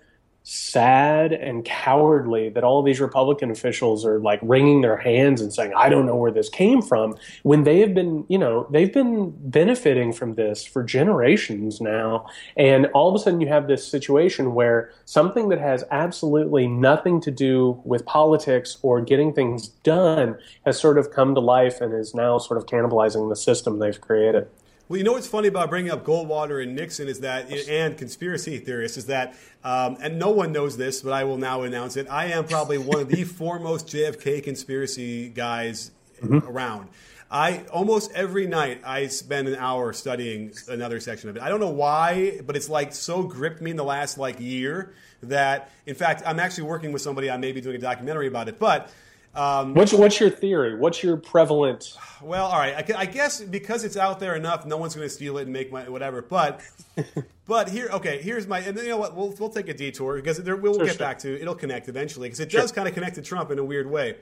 [0.50, 5.74] sad and cowardly that all these Republican officials are like wringing their hands and saying,
[5.76, 9.34] I don't know where this came from, when they have been, you know, they've been
[9.50, 12.26] benefiting from this for generations now.
[12.56, 17.20] And all of a sudden you have this situation where something that has absolutely nothing
[17.20, 21.92] to do with politics or getting things done has sort of come to life and
[21.92, 24.48] is now sort of cannibalizing the system they've created.
[24.88, 28.57] Well, you know what's funny about bringing up Goldwater and Nixon is that, and conspiracy
[28.57, 32.07] theorists is that, um, and no one knows this, but I will now announce it.
[32.09, 35.90] I am probably one of the foremost JFK conspiracy guys
[36.22, 36.48] mm-hmm.
[36.48, 36.88] around.
[37.31, 41.42] I almost every night I spend an hour studying another section of it.
[41.42, 44.94] I don't know why, but it's like so gripped me in the last like year
[45.22, 47.31] that, in fact, I'm actually working with somebody.
[47.31, 48.90] I may be doing a documentary about it, but
[49.34, 50.76] um, what's what's your theory?
[50.76, 51.96] What's your prevalent?
[52.22, 52.90] Well, all right.
[52.90, 55.52] I, I guess because it's out there enough, no one's going to steal it and
[55.52, 56.22] make my whatever.
[56.22, 56.60] But
[57.46, 58.20] but here, okay.
[58.20, 59.14] Here's my and you know what?
[59.14, 60.98] We'll we'll take a detour because there, we'll sure, get sure.
[60.98, 62.60] back to it'll connect eventually because it sure.
[62.60, 64.16] does kind of connect to Trump in a weird way.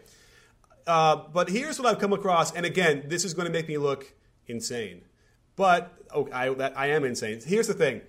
[0.86, 3.76] Uh, but here's what I've come across, and again, this is going to make me
[3.76, 4.14] look
[4.46, 5.02] insane.
[5.56, 7.40] But oh, I, that, I am insane.
[7.44, 8.02] Here's the thing.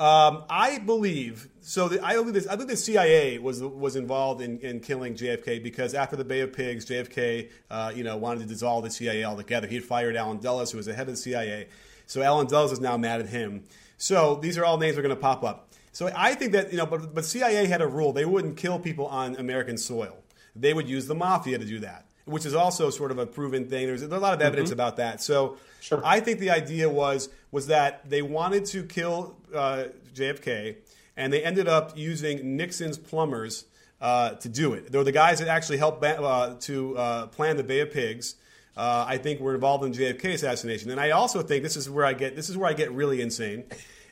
[0.00, 1.88] Um, I believe so.
[1.88, 2.46] The, I believe this.
[2.46, 6.40] I think the CIA was was involved in, in killing JFK because after the Bay
[6.40, 9.66] of Pigs, JFK, uh, you know, wanted to dissolve the CIA altogether.
[9.66, 11.68] He had fired Allen Dulles, who was the head of the CIA.
[12.06, 13.64] So Allen Dulles is now mad at him.
[13.98, 15.68] So these are all names that are going to pop up.
[15.92, 18.78] So I think that you know, but but CIA had a rule: they wouldn't kill
[18.78, 20.16] people on American soil.
[20.56, 23.68] they would use the mafia to do that, which is also sort of a proven
[23.68, 23.86] thing.
[23.86, 24.74] There's, a lot of evidence mm-hmm.
[24.74, 25.20] about that.
[25.20, 26.00] So sure.
[26.04, 30.76] I think the idea was was that they wanted to kill uh, JFK,
[31.16, 33.64] and they ended up using Nixon's plumbers
[34.00, 34.90] uh, to do it.
[34.90, 38.36] They're the guys that actually helped uh, to uh, plan the Bay of Pigs.
[38.76, 42.04] Uh, I think were involved in JFK assassination, and I also think this is where
[42.04, 43.64] I get this is where I get really insane.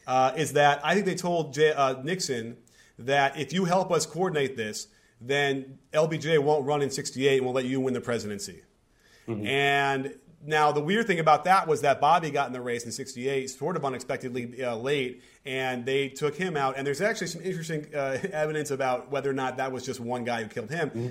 [0.06, 2.56] Uh, is that I think they told J- Nixon
[2.98, 4.88] that if you help us coordinate this,
[5.20, 8.62] then LBJ won't run in 68 and will let you win the presidency.
[9.26, 9.46] Mm-hmm.
[9.46, 10.14] And
[10.44, 13.50] now the weird thing about that was that Bobby got in the race in 68
[13.50, 17.86] sort of unexpectedly uh, late and they took him out and there's actually some interesting
[17.94, 20.90] uh, evidence about whether or not that was just one guy who killed him.
[20.90, 21.08] Mm-hmm.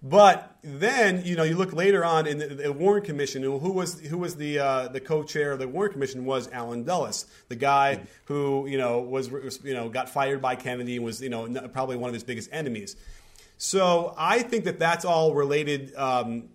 [0.00, 3.98] But then, you know, you look later on in the, the Warren Commission, who was
[3.98, 7.96] who was the uh, the co-chair of the Warren Commission was Allen Dulles, the guy
[7.96, 8.04] mm-hmm.
[8.26, 9.28] who you know was
[9.64, 12.48] you know got fired by Kennedy and was you know probably one of his biggest
[12.52, 12.94] enemies.
[13.58, 16.48] So I think that that's all related um,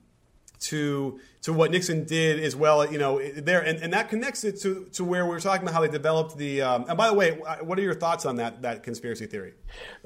[0.61, 4.61] to to what Nixon did as well, you know, there, and, and that connects it
[4.61, 6.61] to, to where we were talking about how they developed the.
[6.61, 7.31] Um, and by the way,
[7.61, 9.53] what are your thoughts on that that conspiracy theory?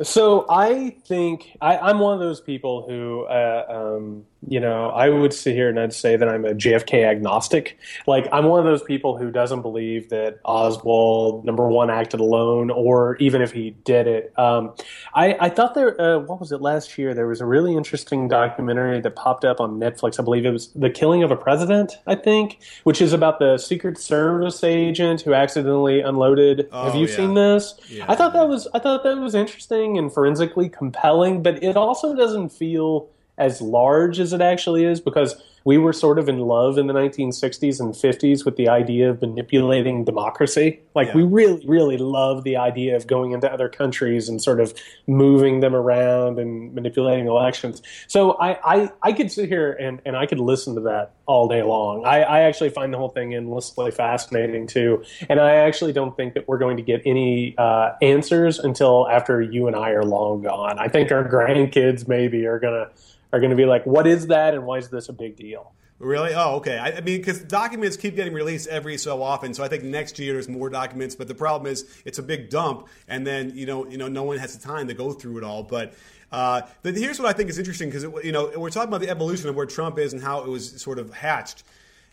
[0.01, 5.09] So I think I, am one of those people who, uh, um, you know, I
[5.09, 7.77] would sit here and I'd say that I'm a JFK agnostic.
[8.05, 12.69] Like I'm one of those people who doesn't believe that Oswald number one acted alone,
[12.69, 14.33] or even if he did it.
[14.37, 14.73] Um,
[15.13, 17.13] I, I, thought there, uh, what was it last year?
[17.13, 20.19] There was a really interesting documentary that popped up on Netflix.
[20.19, 23.39] I believe it was the killing of of a President, I think, which is about
[23.39, 26.67] the Secret Service agent who accidentally unloaded.
[26.71, 27.15] Oh, Have you yeah.
[27.15, 27.75] seen this?
[27.89, 31.77] Yeah, I thought that was I thought that was interesting and forensically compelling, but it
[31.77, 35.35] also doesn't feel as large as it actually is because
[35.67, 39.21] we were sort of in love in the 1960s and 50s with the idea of
[39.21, 40.79] manipulating democracy.
[40.95, 41.15] Like, yeah.
[41.15, 44.73] we really, really love the idea of going into other countries and sort of
[45.07, 47.81] moving them around and manipulating elections.
[48.07, 51.49] So I, I, I could sit here and, and I could listen to that all
[51.49, 52.05] day long.
[52.05, 55.03] I, I actually find the whole thing endlessly fascinating, too.
[55.27, 59.41] And I actually don't think that we're going to get any uh, answers until after
[59.41, 60.79] you and I are long gone.
[60.79, 62.89] I think our grandkids maybe are going to
[63.33, 65.73] are going to be like, what is that and why is this a big deal?
[65.99, 66.33] Really?
[66.35, 66.77] Oh, okay.
[66.77, 70.19] I, I mean, because documents keep getting released every so often, so I think next
[70.19, 71.15] year there's more documents.
[71.15, 74.21] But the problem is, it's a big dump, and then you know, you know, no
[74.21, 75.63] one has the time to go through it all.
[75.63, 75.95] But
[76.31, 79.09] uh, but here's what I think is interesting because you know we're talking about the
[79.09, 81.63] evolution of where Trump is and how it was sort of hatched.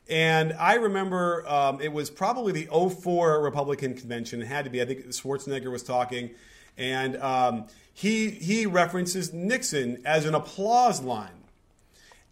[0.08, 4.40] And I remember um, it was probably the 04 Republican convention.
[4.40, 4.80] It had to be.
[4.80, 6.30] I think Schwarzenegger was talking,
[6.78, 11.44] and um, he he references Nixon as an applause line.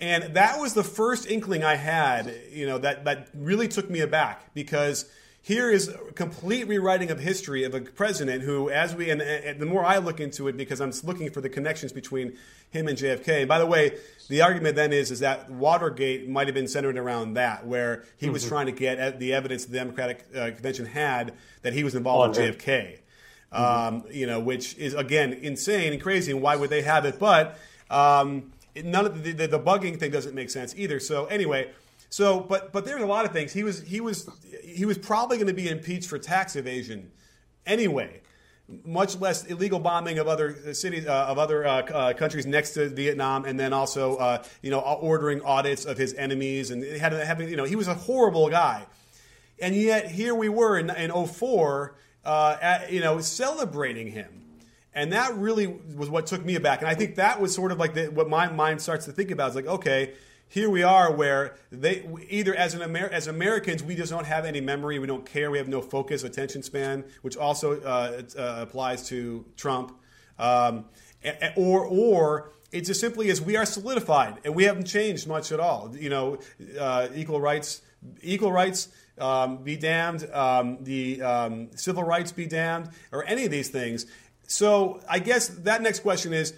[0.00, 4.00] And that was the first inkling I had, you know, that, that really took me
[4.00, 5.08] aback because
[5.42, 9.60] here is a complete rewriting of history of a president who, as we, and, and,
[9.60, 12.36] the more I look into it, because I'm looking for the connections between
[12.70, 13.40] him and JFK.
[13.40, 13.96] And by the way,
[14.28, 18.26] the argument then is, is that Watergate might have been centered around that, where he
[18.26, 18.32] mm-hmm.
[18.32, 22.36] was trying to get the evidence the Democratic uh, Convention had that he was involved
[22.36, 22.98] oh, with JFK.
[23.52, 26.32] Um, you know, which is again insane and crazy.
[26.32, 27.18] And why would they have it?
[27.18, 27.58] But
[27.90, 30.98] um, none of the, the, the bugging thing doesn't make sense either.
[31.00, 31.70] So anyway,
[32.08, 33.52] so but but there's a lot of things.
[33.52, 34.28] He was he was
[34.62, 37.10] he was probably going to be impeached for tax evasion
[37.66, 38.20] anyway.
[38.84, 42.88] Much less illegal bombing of other cities uh, of other uh, uh, countries next to
[42.88, 47.56] Vietnam, and then also uh, you know ordering audits of his enemies, and having you
[47.56, 48.86] know he was a horrible guy,
[49.60, 51.94] and yet here we were in, in 04,
[52.24, 54.42] uh, at, you know celebrating him
[54.94, 56.80] and that really was what took me aback.
[56.80, 59.30] And I think that was sort of like the, what my mind starts to think
[59.30, 59.50] about.
[59.50, 60.12] Is like, okay,
[60.48, 64.44] here we are where they either as an Amer- as Americans we just don't have
[64.44, 68.56] any memory, we don't care, we have no focus, attention span, which also uh, uh,
[68.60, 69.98] applies to Trump,
[70.38, 70.84] um,
[71.56, 75.60] or or it just simply is we are solidified and we haven't changed much at
[75.60, 75.90] all.
[75.96, 76.38] You know,
[76.78, 77.80] uh, equal rights,
[78.20, 78.88] equal rights.
[79.18, 84.06] Um, be damned, um, the um, civil rights be damned, or any of these things.
[84.46, 86.54] So I guess that next question is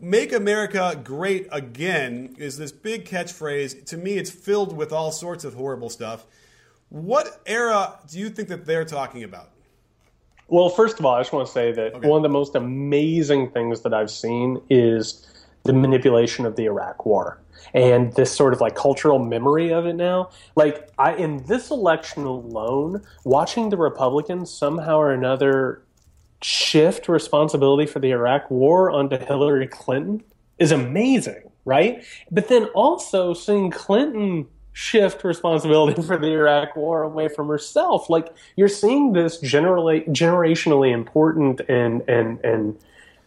[0.00, 3.84] make America great again is this big catchphrase.
[3.86, 6.26] To me, it's filled with all sorts of horrible stuff.
[6.88, 9.50] What era do you think that they're talking about?
[10.48, 12.08] Well, first of all, I just want to say that okay.
[12.08, 15.26] one of the most amazing things that I've seen is
[15.64, 17.40] the manipulation of the Iraq War
[17.74, 20.30] and this sort of like cultural memory of it now.
[20.56, 25.82] Like I in this election alone, watching the Republicans somehow or another
[26.42, 30.22] shift responsibility for the Iraq war onto Hillary Clinton
[30.58, 32.02] is amazing, right?
[32.30, 38.08] But then also seeing Clinton shift responsibility for the Iraq war away from herself.
[38.08, 42.78] Like you're seeing this generally generationally important and and and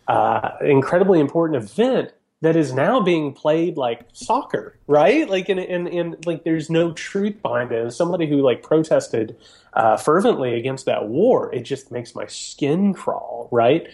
[0.08, 2.12] uh, incredibly important event
[2.44, 5.30] that is now being played like soccer, right?
[5.30, 7.86] Like, and, and, and like, there's no truth behind it.
[7.86, 9.38] As somebody who like protested
[9.72, 13.88] uh, fervently against that war, it just makes my skin crawl, right?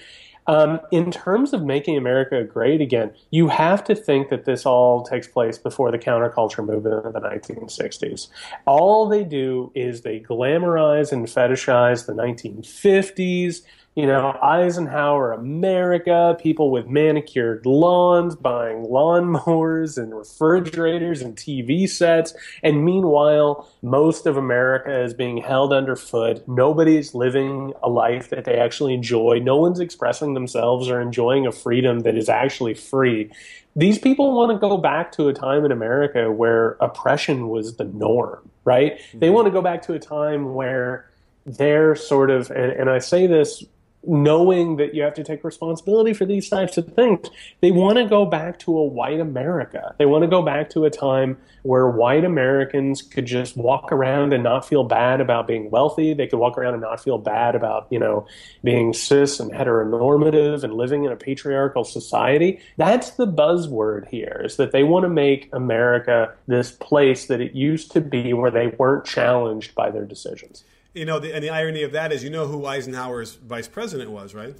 [0.47, 5.03] Um, in terms of making America great again, you have to think that this all
[5.03, 8.29] takes place before the counterculture movement of the 1960s.
[8.65, 13.61] All they do is they glamorize and fetishize the 1950s
[13.95, 22.33] you know, Eisenhower America, people with manicured lawns buying lawnmowers and refrigerators and TV sets.
[22.63, 26.47] And meanwhile, most of America is being held underfoot.
[26.47, 29.39] Nobody's living a life that they actually enjoy.
[29.39, 33.31] No one's expressing themselves or enjoying a freedom that is actually free.
[33.75, 37.85] These people want to go back to a time in America where oppression was the
[37.85, 38.97] norm, right?
[38.97, 39.19] Mm-hmm.
[39.19, 41.09] They want to go back to a time where
[41.45, 43.63] they're sort of, and, and I say this
[44.05, 47.29] knowing that you have to take responsibility for these types of things.
[47.61, 49.93] They want to go back to a white America.
[49.97, 54.33] They want to go back to a time where white Americans could just walk around
[54.33, 56.13] and not feel bad about being wealthy.
[56.13, 58.25] They could walk around and not feel bad about, you know,
[58.63, 62.61] being cis and heteronormative and living in a patriarchal society.
[62.77, 67.53] That's the buzzword here is that they want to make America this place that it
[67.53, 70.63] used to be where they weren't challenged by their decisions.
[70.93, 74.09] You know, the, and the irony of that is, you know who Eisenhower's vice president
[74.09, 74.55] was, right?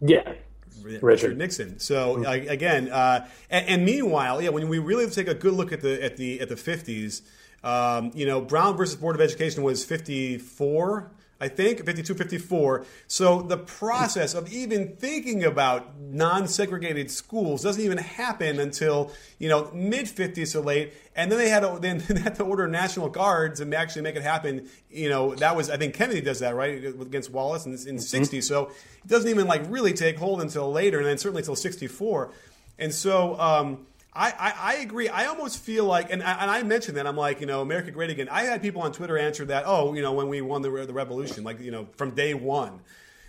[0.00, 0.34] Yeah.
[0.82, 1.78] Richard, Richard Nixon.
[1.78, 2.50] So mm-hmm.
[2.50, 6.02] again, uh, and, and, meanwhile, yeah, when we really take a good look at the
[6.02, 7.22] at the at the fifties,
[7.62, 11.10] um, you know, Brown versus Board of Education was fifty four.
[11.42, 12.86] I think, 52, 54.
[13.08, 19.68] So the process of even thinking about non-segregated schools doesn't even happen until, you know,
[19.74, 20.94] mid 50s to late.
[21.16, 24.14] And then they had to, then they had to order National Guards and actually make
[24.14, 24.68] it happen.
[24.88, 27.98] You know, that was, I think Kennedy does that, right, against Wallace in, in mm-hmm.
[27.98, 28.40] 60.
[28.40, 32.30] So it doesn't even like really take hold until later, and then certainly until 64.
[32.78, 35.08] And so, um, I, I, I, agree.
[35.08, 37.90] I almost feel like, and I, and I mentioned that I'm like, you know, America
[37.90, 38.28] Great Again.
[38.30, 40.92] I had people on Twitter answer that, oh, you know, when we won the, the
[40.92, 42.80] revolution, like, you know, from day one.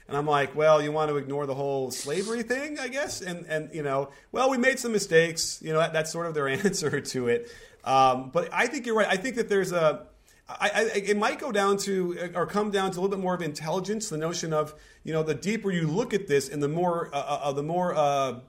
[0.10, 3.22] And I'm like, well, you want to ignore the whole slavery thing, I guess?
[3.22, 5.60] And, and you know, well, we made some mistakes.
[5.62, 7.50] You know, that, that's sort of their answer to it.
[7.86, 9.08] Um, but I think you're right.
[9.10, 10.06] I think that there's a,
[10.48, 13.34] I, I, it might go down to or come down to a little bit more
[13.34, 14.10] of intelligence.
[14.10, 17.18] The notion of you know the deeper you look at this and the more uh,
[17.18, 18.40] uh, the more uh,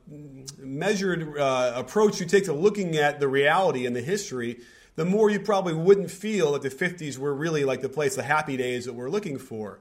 [0.58, 4.60] measured uh, approach you take to looking at the reality and the history,
[4.96, 8.24] the more you probably wouldn't feel that the 50s were really like the place, the
[8.24, 9.78] happy days that we're looking for.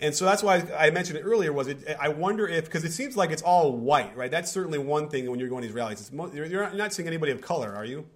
[0.00, 1.52] And so that's why I mentioned it earlier.
[1.52, 1.96] Was it?
[2.00, 4.30] I wonder if because it seems like it's all white, right?
[4.30, 6.08] That's certainly one thing when you're going to these rallies.
[6.12, 8.06] you're not seeing anybody of color, are you?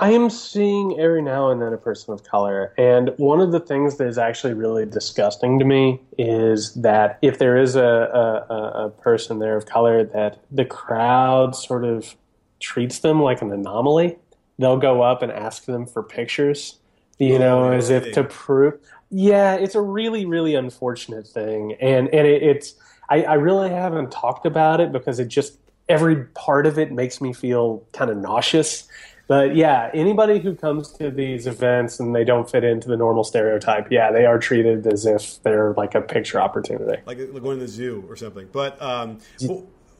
[0.00, 2.72] I am seeing every now and then a person of color.
[2.78, 7.38] And one of the things that is actually really disgusting to me is that if
[7.38, 12.14] there is a, a, a person there of color, that the crowd sort of
[12.60, 14.16] treats them like an anomaly.
[14.58, 16.78] They'll go up and ask them for pictures,
[17.18, 18.78] you oh, know, as if to prove.
[19.10, 21.74] Yeah, it's a really, really unfortunate thing.
[21.80, 22.74] And, and it, it's,
[23.08, 27.20] I, I really haven't talked about it because it just, every part of it makes
[27.20, 28.86] me feel kind of nauseous
[29.28, 33.22] but yeah, anybody who comes to these events and they don't fit into the normal
[33.22, 37.66] stereotype, yeah, they are treated as if they're like a picture opportunity, like going to
[37.66, 38.48] the zoo or something.
[38.50, 39.18] But um,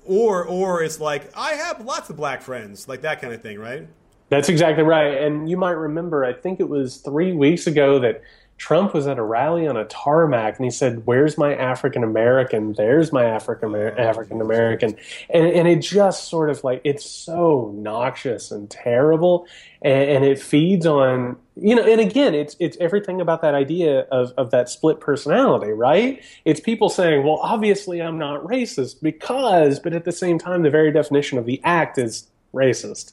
[0.06, 3.58] or or it's like I have lots of black friends, like that kind of thing,
[3.58, 3.86] right?
[4.30, 5.22] That's exactly right.
[5.22, 8.22] And you might remember, I think it was three weeks ago that
[8.58, 12.72] Trump was at a rally on a tarmac and he said, Where's my African American?
[12.72, 14.96] There's my African oh, African American.
[15.30, 19.46] And, and it just sort of like, it's so noxious and terrible.
[19.80, 24.00] And, and, it feeds on, you know, and again, it's, it's everything about that idea
[24.10, 26.20] of, of that split personality, right?
[26.44, 30.70] It's people saying, Well, obviously I'm not racist because, but at the same time, the
[30.70, 33.12] very definition of the act is racist.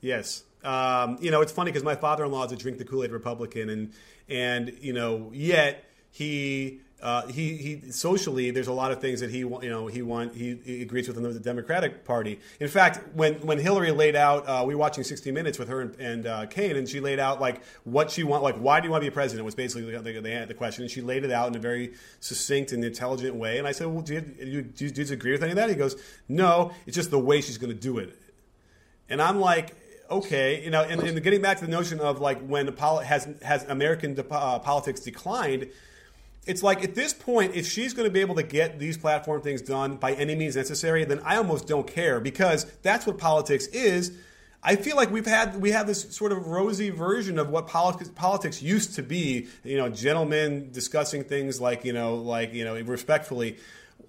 [0.00, 0.44] Yes.
[0.64, 3.92] Um, you know, it's funny because my father-in-law is a drink the Kool-Aid Republican, and
[4.28, 6.80] and you know, yet he.
[7.02, 10.34] Uh, he, he socially there's a lot of things that he you know he want
[10.34, 12.40] he, he agrees with the Democratic Party.
[12.60, 15.82] In fact, when when Hillary laid out, uh, we were watching 60 Minutes with her
[15.82, 18.86] and, and uh, Kaine, and she laid out like what she want, like why do
[18.86, 21.30] you want to be president was basically the, the, the, question, and she laid it
[21.30, 23.58] out in a very succinct and intelligent way.
[23.58, 24.22] And I said, well, do you,
[24.62, 25.68] do you, do you agree with any of that?
[25.68, 25.96] He goes,
[26.26, 28.18] no, it's just the way she's going to do it.
[29.10, 29.76] And I'm like,
[30.10, 33.28] okay, you know, and, and, getting back to the notion of like when poli- has
[33.42, 35.68] has American de- uh, politics declined,
[36.46, 39.40] it's like at this point, if she's going to be able to get these platform
[39.40, 43.66] things done by any means necessary, then I almost don't care because that's what politics
[43.68, 44.12] is.
[44.62, 48.10] I feel like we've had we have this sort of rosy version of what politics
[48.14, 49.48] politics used to be.
[49.62, 53.58] You know, gentlemen discussing things like you know, like you know, respectfully.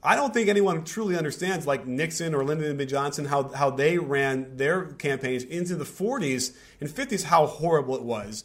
[0.06, 2.86] I don't think anyone truly understands, like Nixon or Lyndon B.
[2.86, 8.04] Johnson, how, how they ran their campaigns into the 40s and 50s, how horrible it
[8.04, 8.44] was.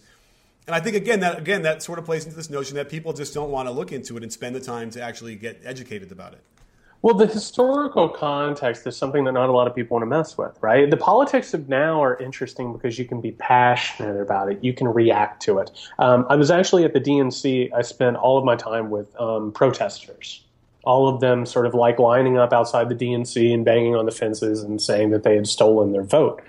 [0.67, 3.13] And I think again that again that sort of plays into this notion that people
[3.13, 6.13] just don't want to look into it and spend the time to actually get educated
[6.13, 6.41] about it.
[7.03, 10.39] Well, the historical context is something that not a lot of people want to mess
[10.39, 10.89] with, right?
[10.89, 14.63] The politics of now are interesting because you can be passionate about it.
[14.63, 15.71] You can react to it.
[15.99, 17.73] Um, I was actually at the DNC.
[17.75, 20.45] I spent all of my time with um, protesters
[20.85, 24.13] all of them sort of like lining up outside the DNC and banging on the
[24.13, 26.43] fences and saying that they had stolen their vote.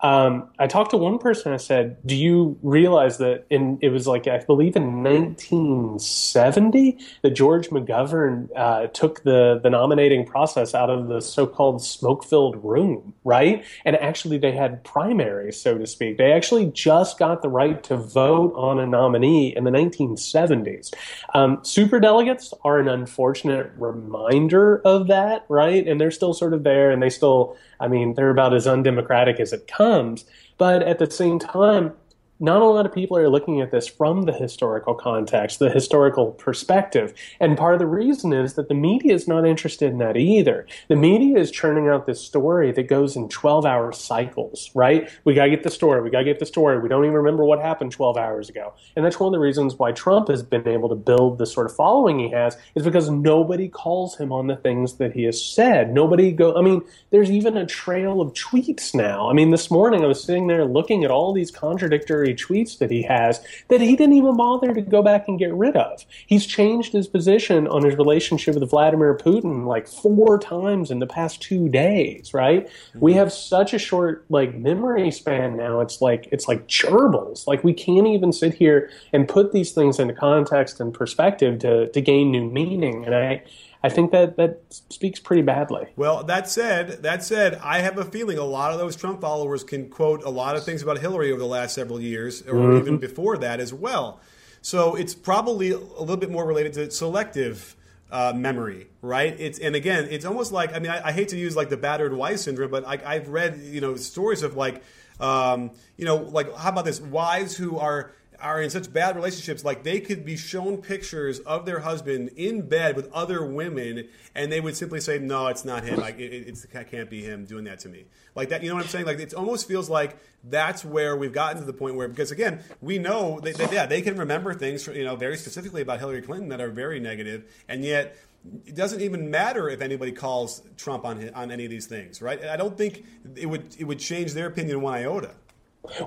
[0.00, 1.52] Um, I talked to one person.
[1.52, 7.30] I said, "Do you realize that in it was like I believe in 1970 that
[7.30, 13.64] George McGovern uh, took the the nominating process out of the so-called smoke-filled room, right?
[13.86, 16.18] And actually, they had primaries, so to speak.
[16.18, 20.92] They actually just got the right to vote on a nominee in the 1970s.
[21.32, 25.86] Um, super delegates are an unfortunate reminder of that, right?
[25.86, 29.40] And they're still sort of there, and they still I mean, they're about as undemocratic
[29.40, 30.24] as it comes.
[30.58, 31.92] But at the same time,
[32.38, 36.32] not a lot of people are looking at this from the historical context, the historical
[36.32, 37.14] perspective.
[37.40, 40.66] And part of the reason is that the media is not interested in that either.
[40.88, 45.08] The media is churning out this story that goes in 12 hour cycles, right?
[45.24, 46.02] We got to get the story.
[46.02, 46.78] We got to get the story.
[46.78, 48.74] We don't even remember what happened 12 hours ago.
[48.96, 51.66] And that's one of the reasons why Trump has been able to build the sort
[51.66, 55.42] of following he has is because nobody calls him on the things that he has
[55.42, 55.92] said.
[55.94, 59.30] Nobody go, I mean, there's even a trail of tweets now.
[59.30, 62.90] I mean, this morning I was sitting there looking at all these contradictory tweets that
[62.90, 66.04] he has that he didn't even bother to go back and get rid of.
[66.26, 71.06] He's changed his position on his relationship with Vladimir Putin like four times in the
[71.06, 72.66] past two days, right?
[72.66, 73.00] Mm-hmm.
[73.00, 75.80] We have such a short like memory span now.
[75.80, 77.46] It's like it's like gerbils.
[77.46, 81.88] Like we can't even sit here and put these things into context and perspective to
[81.88, 83.04] to gain new meaning.
[83.04, 83.42] And I
[83.86, 85.86] I think that that speaks pretty badly.
[85.94, 89.62] Well, that said, that said, I have a feeling a lot of those Trump followers
[89.62, 92.78] can quote a lot of things about Hillary over the last several years, or mm-hmm.
[92.78, 94.20] even before that as well.
[94.60, 97.76] So it's probably a little bit more related to selective
[98.10, 99.36] uh, memory, right?
[99.38, 101.76] It's and again, it's almost like I mean, I, I hate to use like the
[101.76, 104.82] battered wife syndrome, but I, have read you know stories of like
[105.20, 108.10] um, you know like how about this wives who are
[108.40, 112.62] are in such bad relationships like they could be shown pictures of their husband in
[112.62, 116.32] bed with other women and they would simply say no it's not him like it,
[116.32, 118.88] it's, it can't be him doing that to me like that you know what i'm
[118.88, 122.30] saying like it almost feels like that's where we've gotten to the point where because
[122.30, 125.98] again we know that, that yeah they can remember things you know very specifically about
[125.98, 128.16] hillary clinton that are very negative and yet
[128.64, 132.42] it doesn't even matter if anybody calls Trump on on any of these things, right?
[132.44, 135.34] I don't think it would it would change their opinion one iota.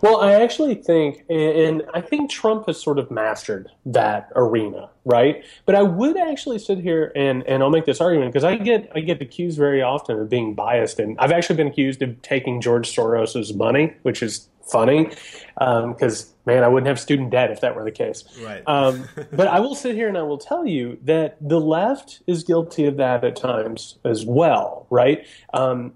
[0.02, 5.44] Well, I actually think, and I think Trump has sort of mastered that arena, right?
[5.66, 8.92] But I would actually sit here and, and I'll make this argument because I get
[8.96, 12.62] I get accused very often of being biased, and I've actually been accused of taking
[12.62, 15.10] George Soros's money, which is funny
[15.56, 18.24] because um, man, I wouldn't have student debt if that were the case.
[18.42, 18.64] Right.
[18.68, 22.44] Um, but I will sit here and I will tell you that the left is
[22.44, 25.26] guilty of that at times as well, right?
[25.54, 25.94] Um,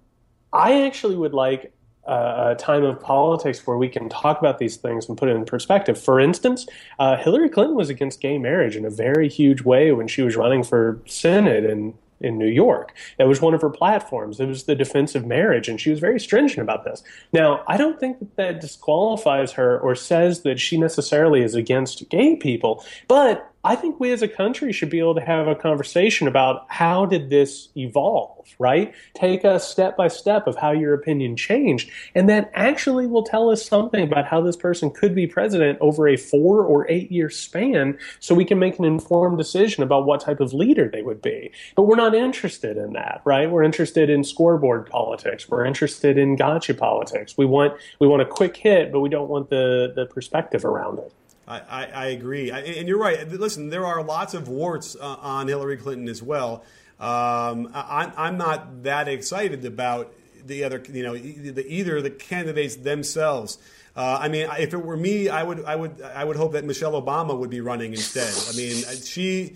[0.52, 1.73] I actually would like
[2.06, 5.46] a time of politics where we can talk about these things and put it in
[5.46, 6.00] perspective.
[6.00, 6.68] For instance,
[7.00, 10.36] uh, Hillary Clinton was against gay marriage in a very huge way when she was
[10.36, 11.94] running for Senate in
[12.24, 12.96] in New York.
[13.18, 14.40] That was one of her platforms.
[14.40, 17.04] It was the defense of marriage, and she was very stringent about this.
[17.34, 22.10] Now, I don't think that that disqualifies her or says that she necessarily is against
[22.10, 25.56] gay people, but I think we as a country should be able to have a
[25.56, 28.94] conversation about how did this evolve, right?
[29.14, 31.90] Take us step by step of how your opinion changed.
[32.14, 36.10] And that actually will tell us something about how this person could be president over
[36.10, 40.20] a four or eight year span so we can make an informed decision about what
[40.20, 41.50] type of leader they would be.
[41.76, 43.50] But we're not interested in that, right?
[43.50, 45.48] We're interested in scoreboard politics.
[45.48, 47.38] We're interested in gotcha politics.
[47.38, 51.00] We want, we want a quick hit, but we don't want the, the perspective around
[51.00, 51.14] it.
[51.48, 53.28] I, I, agree, I, and you're right.
[53.30, 56.64] Listen, there are lots of warts uh, on Hillary Clinton as well.
[57.00, 60.14] Um, I, I'm not that excited about
[60.46, 63.58] the other, you know, the, either the candidates themselves.
[63.96, 66.64] Uh, I mean, if it were me, I would, I would, I would hope that
[66.64, 68.34] Michelle Obama would be running instead.
[68.50, 69.56] I mean, she,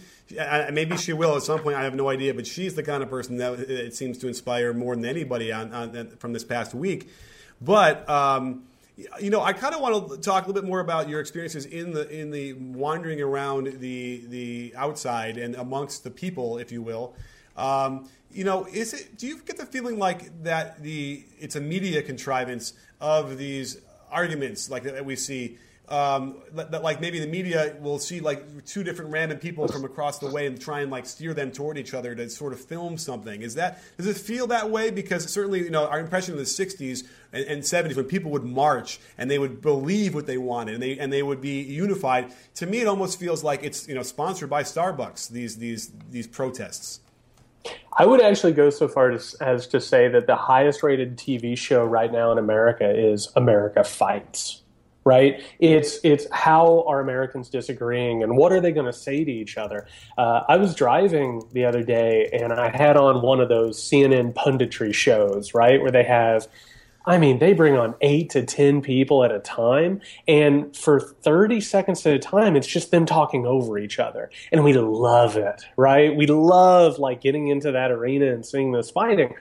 [0.72, 1.76] maybe she will at some point.
[1.78, 4.74] I have no idea, but she's the kind of person that it seems to inspire
[4.74, 7.10] more than anybody on, on from this past week.
[7.62, 8.67] But um,
[9.20, 11.66] you know, I kind of want to talk a little bit more about your experiences
[11.66, 16.82] in the in the wandering around the the outside and amongst the people, if you
[16.82, 17.16] will.
[17.56, 19.18] Um, you know, is it?
[19.18, 23.82] Do you get the feeling like that the it's a media contrivance of these
[24.12, 25.58] arguments like that we see?
[25.90, 30.20] Um, that, like maybe the media will see like two different random people from across
[30.20, 32.98] the way and try and like steer them toward each other to sort of film
[32.98, 33.42] something.
[33.42, 34.92] Is that does it feel that way?
[34.92, 38.44] Because certainly you know our impression of the '60s and, and '70s when people would
[38.44, 42.34] march and they would believe what they wanted and they and they would be unified.
[42.56, 45.30] To me, it almost feels like it's you know sponsored by Starbucks.
[45.30, 47.00] These these these protests.
[47.98, 51.58] I would actually go so far as, as to say that the highest rated TV
[51.58, 54.62] show right now in America is America Fights
[55.08, 55.42] right?
[55.60, 59.58] It's it's how are Americans disagreeing and what are they going to say to each
[59.58, 59.88] other?
[60.18, 64.34] Uh, I was driving the other day and I had on one of those CNN
[64.34, 66.48] punditry shows, right, where they have.
[67.06, 70.02] I mean, they bring on eight to 10 people at a time.
[70.28, 74.30] And for 30 seconds at a time, it's just them talking over each other.
[74.52, 76.14] And we love it, right?
[76.14, 79.36] We love like getting into that arena and seeing this fighting.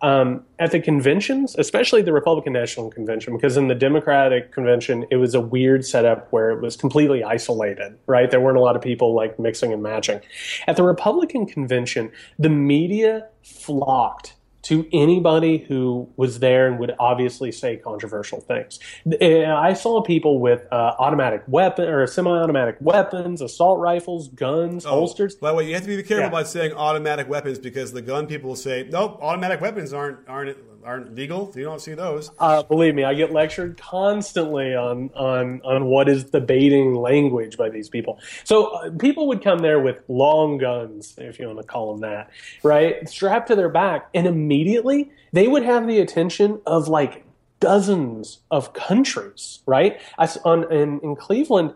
[0.00, 5.16] Um, at the conventions, especially the Republican National Convention, because in the Democratic Convention, it
[5.16, 8.30] was a weird setup where it was completely isolated, right?
[8.30, 10.20] There weren't a lot of people like mixing and matching.
[10.68, 17.52] At the Republican Convention, the media flocked to anybody who was there and would obviously
[17.52, 18.78] say controversial things.
[19.22, 25.36] I saw people with uh, automatic weapon or semi-automatic weapons, assault rifles, guns, oh, holsters.
[25.36, 26.28] By the way, you have to be careful yeah.
[26.28, 30.56] about saying automatic weapons because the gun people will say, "Nope, automatic weapons aren't aren't
[30.88, 31.52] aren't legal.
[31.54, 32.30] You don't see those.
[32.38, 37.58] Uh, believe me, I get lectured constantly on on on what is the baiting language
[37.58, 38.18] by these people.
[38.44, 42.00] So uh, people would come there with long guns, if you want to call them
[42.00, 42.30] that,
[42.62, 47.24] right, strapped to their back, and immediately they would have the attention of like
[47.60, 50.00] dozens of countries, right?
[50.16, 51.74] I, on in, in Cleveland,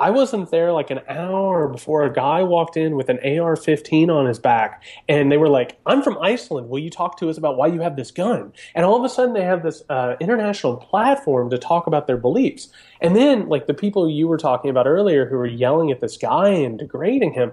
[0.00, 4.08] I wasn't there like an hour before a guy walked in with an AR 15
[4.08, 6.70] on his back, and they were like, I'm from Iceland.
[6.70, 8.54] Will you talk to us about why you have this gun?
[8.74, 12.16] And all of a sudden, they have this uh, international platform to talk about their
[12.16, 12.70] beliefs.
[13.02, 16.16] And then, like the people you were talking about earlier who were yelling at this
[16.16, 17.52] guy and degrading him,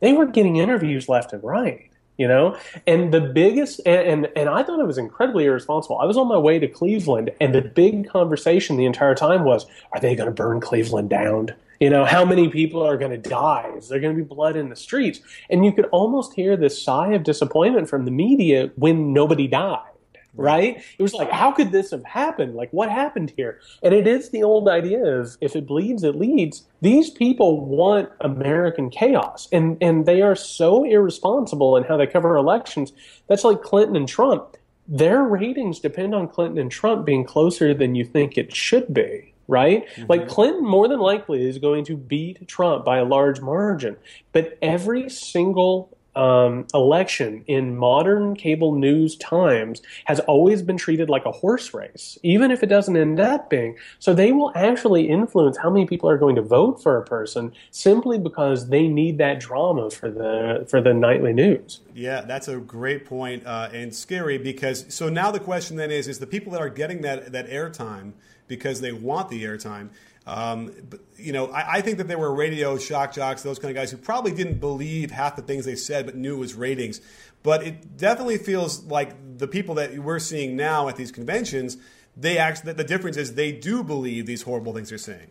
[0.00, 1.91] they were getting interviews left and right
[2.22, 2.56] you know
[2.86, 6.28] and the biggest and, and, and i thought it was incredibly irresponsible i was on
[6.28, 10.28] my way to cleveland and the big conversation the entire time was are they going
[10.28, 13.68] to burn cleveland down you know, how many people are going to die?
[13.76, 15.18] Is there going to be blood in the streets?
[15.50, 19.91] And you could almost hear this sigh of disappointment from the media when nobody died
[20.34, 20.82] right?
[20.98, 22.54] It was like, how could this have happened?
[22.54, 23.60] Like, what happened here?
[23.82, 26.64] And it is the old idea of if it bleeds, it leads.
[26.80, 32.36] These people want American chaos, and and they are so irresponsible in how they cover
[32.36, 32.92] elections.
[33.28, 34.56] That's like Clinton and Trump.
[34.88, 39.32] Their ratings depend on Clinton and Trump being closer than you think it should be
[39.48, 39.86] right?
[39.88, 40.04] Mm-hmm.
[40.08, 43.96] Like Clinton more than likely is going to beat Trump by a large margin.
[44.32, 51.24] But every single um, election in modern cable news times has always been treated like
[51.24, 53.76] a horse race, even if it doesn't end up being.
[53.98, 57.52] So they will actually influence how many people are going to vote for a person
[57.70, 61.80] simply because they need that drama for the for the nightly news.
[61.94, 66.08] Yeah, that's a great point, uh, and scary because so now the question then is:
[66.08, 68.12] is the people that are getting that that airtime
[68.48, 69.88] because they want the airtime.
[70.26, 73.70] Um, but, you know, I, I, think that there were radio shock jocks, those kind
[73.70, 76.54] of guys who probably didn't believe half the things they said, but knew it was
[76.54, 77.00] ratings.
[77.42, 81.76] But it definitely feels like the people that we're seeing now at these conventions,
[82.16, 85.30] they actually the difference is they do believe these horrible things they're saying.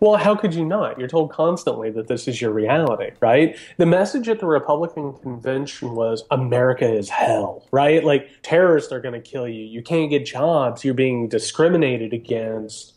[0.00, 0.98] Well, how could you not?
[0.98, 3.56] You're told constantly that this is your reality, right?
[3.76, 8.02] The message at the Republican convention was America is hell, right?
[8.02, 9.62] Like terrorists are going to kill you.
[9.62, 10.84] You can't get jobs.
[10.84, 12.93] You're being discriminated against.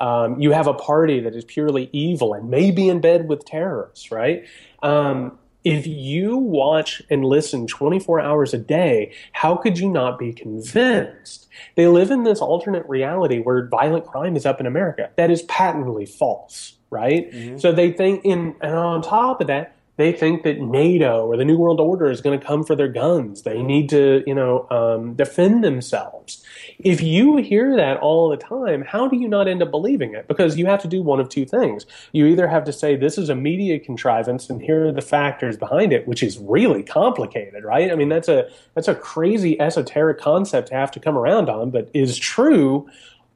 [0.00, 3.44] Um, you have a party that is purely evil and may be in bed with
[3.44, 4.46] terrorists, right?
[4.82, 10.32] Um, if you watch and listen 24 hours a day, how could you not be
[10.32, 11.48] convinced?
[11.74, 15.10] They live in this alternate reality where violent crime is up in America.
[15.16, 17.30] That is patently false, right?
[17.30, 17.58] Mm-hmm.
[17.58, 21.44] So they think in, and on top of that, they think that NATO or the
[21.44, 23.42] New World Order is going to come for their guns.
[23.42, 26.42] They need to, you know, um, defend themselves.
[26.78, 30.26] If you hear that all the time, how do you not end up believing it?
[30.26, 31.84] Because you have to do one of two things.
[32.12, 35.56] You either have to say this is a media contrivance and here are the factors
[35.56, 37.92] behind it, which is really complicated, right?
[37.92, 41.70] I mean, that's a that's a crazy esoteric concept to have to come around on,
[41.70, 42.88] but is true.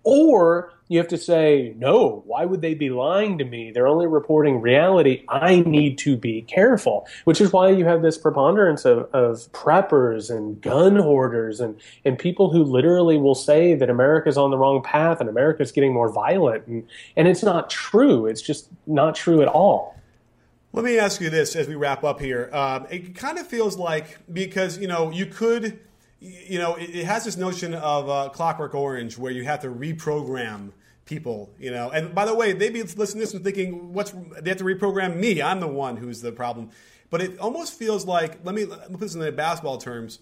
[0.02, 3.70] Or you have to say, no, why would they be lying to me?
[3.70, 5.24] They're only reporting reality.
[5.28, 10.28] I need to be careful, which is why you have this preponderance of, of preppers
[10.28, 14.82] and gun hoarders and, and people who literally will say that America's on the wrong
[14.82, 16.66] path and America's getting more violent.
[16.66, 18.26] And, and it's not true.
[18.26, 19.96] It's just not true at all.
[20.74, 22.50] Let me ask you this as we wrap up here.
[22.52, 25.78] Um, it kind of feels like because, you know, you could–
[26.24, 29.68] you know, it, it has this notion of uh, Clockwork Orange where you have to
[29.68, 30.70] reprogram
[31.04, 31.90] people, you know.
[31.90, 34.64] And by the way, they'd be listening to this and thinking, "What's they have to
[34.64, 35.42] reprogram me?
[35.42, 36.70] I'm the one who's the problem."
[37.10, 40.18] But it almost feels like let me, let me put this in the basketball terms.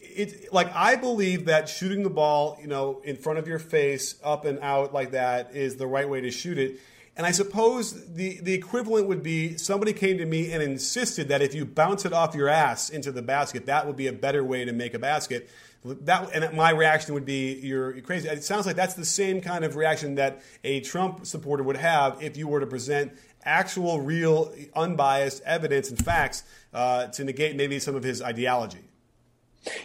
[0.00, 4.16] It's like I believe that shooting the ball, you know, in front of your face,
[4.22, 6.80] up and out like that, is the right way to shoot it.
[7.18, 11.42] And I suppose the, the equivalent would be somebody came to me and insisted that
[11.42, 14.44] if you bounce it off your ass into the basket, that would be a better
[14.44, 15.50] way to make a basket.
[15.84, 18.28] That, and my reaction would be, you're crazy.
[18.28, 22.22] It sounds like that's the same kind of reaction that a Trump supporter would have
[22.22, 23.12] if you were to present
[23.42, 28.84] actual, real, unbiased evidence and facts uh, to negate maybe some of his ideology.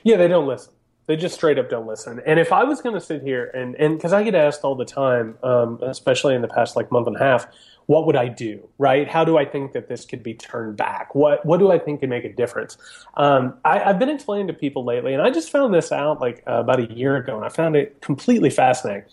[0.04, 0.72] Yeah, they don't listen.
[1.06, 2.22] They just straight up don't listen.
[2.26, 4.76] And if I was going to sit here and and because I get asked all
[4.76, 7.48] the time, um, especially in the past like month and a half,
[7.88, 8.68] what would I do?
[8.78, 9.08] Right?
[9.08, 11.14] How do I think that this could be turned back?
[11.14, 12.78] What what do I think could make a difference?
[13.16, 16.44] Um, I, have been explaining to people lately, and I just found this out like
[16.48, 19.04] uh, about a year ago, and I found it completely fascinating.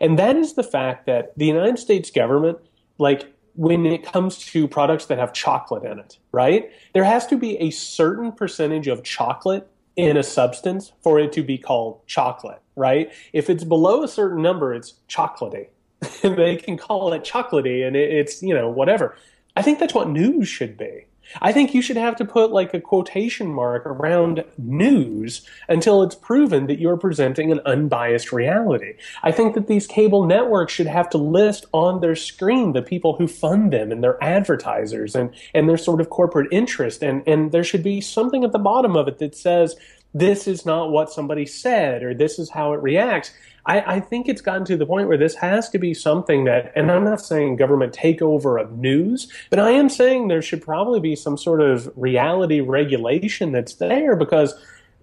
[0.00, 2.58] And that is the fact that the United States government,
[2.98, 6.70] like when it comes to products that have chocolate in it, right?
[6.94, 11.42] There has to be a certain percentage of chocolate in a substance for it to
[11.42, 13.12] be called chocolate, right?
[13.32, 15.68] If it's below a certain number, it's chocolatey.
[16.22, 19.16] they can call it chocolatey and it's, you know, whatever.
[19.56, 21.06] I think that's what news should be.
[21.40, 26.14] I think you should have to put like a quotation mark around news until it's
[26.14, 28.94] proven that you're presenting an unbiased reality.
[29.22, 33.16] I think that these cable networks should have to list on their screen the people
[33.16, 37.02] who fund them and their advertisers and, and their sort of corporate interest.
[37.02, 39.76] And, and there should be something at the bottom of it that says,
[40.14, 43.32] this is not what somebody said or this is how it reacts.
[43.66, 46.72] I, I, think it's gotten to the point where this has to be something that,
[46.74, 50.98] and I'm not saying government takeover of news, but I am saying there should probably
[50.98, 54.54] be some sort of reality regulation that's there because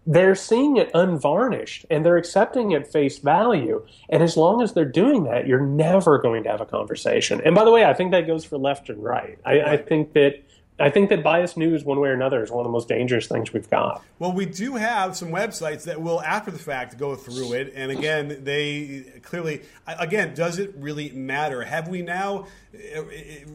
[0.07, 3.85] they're seeing it unvarnished and they're accepting it face value.
[4.09, 7.41] And as long as they're doing that, you're never going to have a conversation.
[7.45, 9.37] And by the way, I think that goes for left and right.
[9.45, 10.41] I, I think that
[10.79, 13.27] I think that biased news, one way or another, is one of the most dangerous
[13.27, 14.03] things we've got.
[14.19, 17.73] Well, we do have some websites that will, after the fact, go through it.
[17.75, 21.63] And again, they clearly, again, does it really matter?
[21.63, 22.45] Have we now
[22.95, 23.01] uh,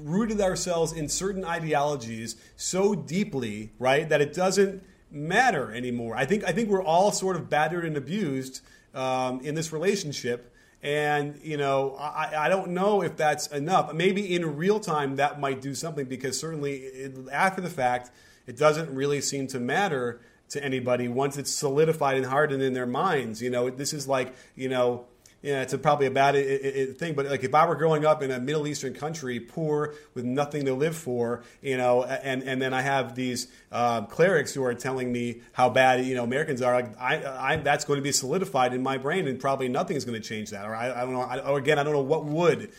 [0.03, 6.17] rooted ourselves in certain ideologies so deeply, right, that it doesn't matter anymore?
[6.17, 8.63] I think, I think we're all sort of battered and abused
[8.95, 10.52] um, in this relationship
[10.83, 13.93] and, you know, I, I don't know if that's enough.
[13.93, 18.11] Maybe in real time that might do something because certainly it, after the fact,
[18.47, 22.87] it doesn't really seem to matter to anybody once it's solidified and hardened in their
[22.87, 23.41] minds.
[23.41, 25.07] You know, this is like, you know,
[25.43, 28.07] yeah, it's a, probably a bad it, it, thing, but like if I were growing
[28.07, 32.45] up in a Middle Eastern country, poor with nothing to live for, you know, and
[32.45, 36.23] and then I have these uh, clerics who are telling me how bad you know
[36.23, 39.69] Americans are, like I, I that's going to be solidified in my brain, and probably
[39.69, 40.65] nothing is going to change that.
[40.65, 41.23] Or I, I don't know.
[41.23, 42.71] I, or again, I don't know what would.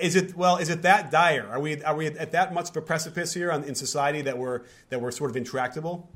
[0.00, 0.58] Is it well?
[0.58, 1.48] Is it that dire?
[1.50, 4.36] Are we are we at that much of a precipice here on, in society that
[4.36, 4.60] we're
[4.90, 6.10] that we're sort of intractable?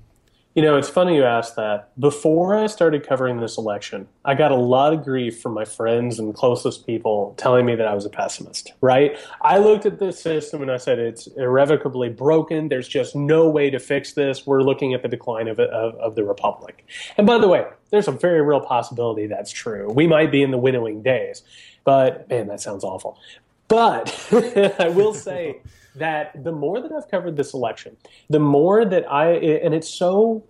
[0.56, 1.90] You know, it's funny you asked that.
[2.00, 6.18] Before I started covering this election, I got a lot of grief from my friends
[6.18, 9.18] and closest people telling me that I was a pessimist, right?
[9.42, 12.68] I looked at this system and I said, it's irrevocably broken.
[12.68, 14.46] There's just no way to fix this.
[14.46, 16.86] We're looking at the decline of, of, of the Republic.
[17.18, 19.92] And by the way, there's a very real possibility that's true.
[19.92, 21.42] We might be in the winnowing days.
[21.84, 23.18] But man, that sounds awful.
[23.68, 24.26] But
[24.80, 25.60] I will say,
[25.98, 27.96] that the more that I've covered this election,
[28.28, 30.44] the more that I, and it's so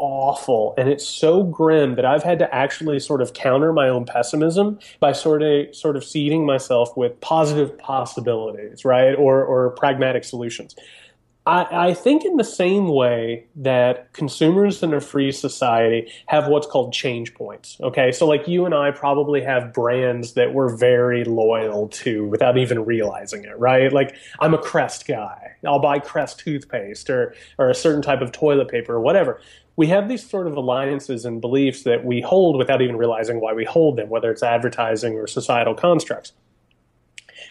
[0.00, 4.06] awful and it's so grim that I've had to actually sort of counter my own
[4.06, 9.14] pessimism by sort of sort of seeding myself with positive possibilities, right?
[9.14, 10.74] Or or pragmatic solutions.
[11.50, 16.66] I, I, think in the same way that consumers in a free society have what's
[16.68, 17.76] called change points.
[17.80, 22.56] Okay, so like you and I probably have brands that we're very loyal to without
[22.56, 23.92] even realizing it, right?
[23.92, 25.56] Like I'm a Crest guy.
[25.66, 29.40] I'll buy Crest toothpaste or or a certain type of toilet paper or whatever.
[29.74, 33.54] We have these sort of alliances and beliefs that we hold without even realizing why
[33.54, 36.32] we hold them, whether it's advertising or societal constructs.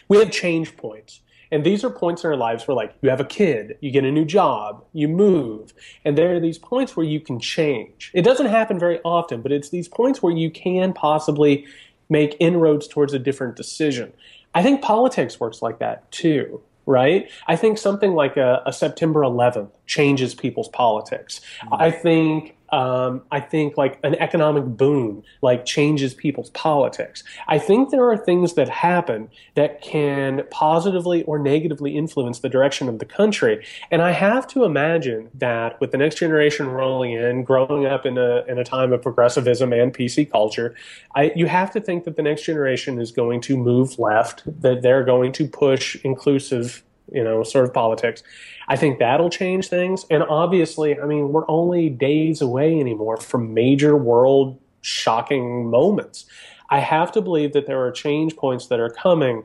[0.08, 1.20] We have change points.
[1.52, 4.04] And these are points in our lives where, like, you have a kid, you get
[4.04, 5.72] a new job, you move,
[6.04, 8.10] and there are these points where you can change.
[8.14, 11.66] It doesn't happen very often, but it's these points where you can possibly
[12.08, 14.12] make inroads towards a different decision.
[14.54, 17.30] I think politics works like that too right?
[17.46, 21.40] I think something like a, a, September 11th changes people's politics.
[21.62, 21.74] Mm-hmm.
[21.74, 27.24] I think Um, I think like an economic boom like changes people's politics.
[27.48, 32.88] I think there are things that happen that can positively or negatively influence the direction
[32.88, 33.64] of the country.
[33.90, 38.18] And I have to imagine that with the next generation rolling in, growing up in
[38.18, 40.74] a in a time of progressivism and PC culture,
[41.14, 44.82] I, you have to think that the next generation is going to move left, that
[44.82, 46.82] they're going to push inclusive
[47.12, 48.22] you know, sort of politics.
[48.68, 50.06] I think that'll change things.
[50.10, 56.26] And obviously, I mean, we're only days away anymore from major world shocking moments.
[56.70, 59.42] I have to believe that there are change points that are coming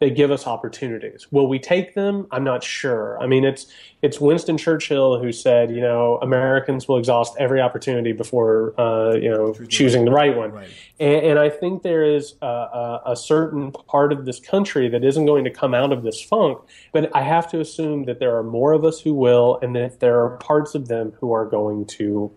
[0.00, 1.30] they give us opportunities.
[1.30, 2.26] Will we take them?
[2.30, 3.18] I'm not sure.
[3.22, 3.66] I mean, it's
[4.02, 9.30] it's Winston Churchill who said, you know, Americans will exhaust every opportunity before, uh, you
[9.30, 10.52] know, choosing the right one.
[10.52, 10.68] Right.
[11.00, 15.04] And, and, I think there is a, a, a, certain part of this country that
[15.04, 16.58] isn't going to come out of this funk.
[16.92, 20.00] But I have to assume that there are more of us who will, and that
[20.00, 22.30] there are parts of them who are going to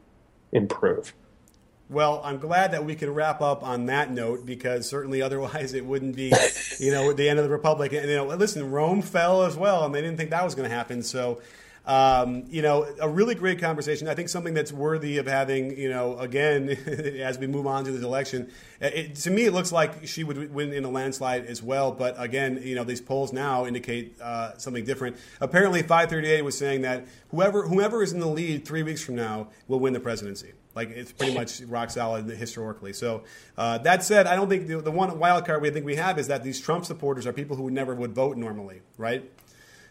[0.54, 1.14] improve.
[1.90, 5.86] Well, I'm glad that we can wrap up on that note because certainly otherwise it
[5.86, 6.34] wouldn't be,
[6.80, 7.94] you know, the end of the republic.
[7.94, 10.70] And you know, listen, Rome fell as well, and they didn't think that was going
[10.70, 11.02] to happen.
[11.02, 11.42] So,
[11.88, 14.10] um, you know, a really great conversation.
[14.10, 16.70] I think something that's worthy of having, you know, again
[17.24, 18.52] as we move on to this election.
[18.82, 21.94] It, to me, it looks like she would win in a landslide as well.
[21.94, 25.16] But again, you know, these polls now indicate uh, something different.
[25.40, 29.48] Apparently, 538 was saying that whoever whoever is in the lead three weeks from now
[29.70, 30.52] will win the presidency.
[30.76, 32.92] Like it's pretty much rock solid historically.
[32.92, 33.24] So
[33.58, 36.20] uh, that said, I don't think the, the one wild card we think we have
[36.20, 39.24] is that these Trump supporters are people who never would vote normally, right?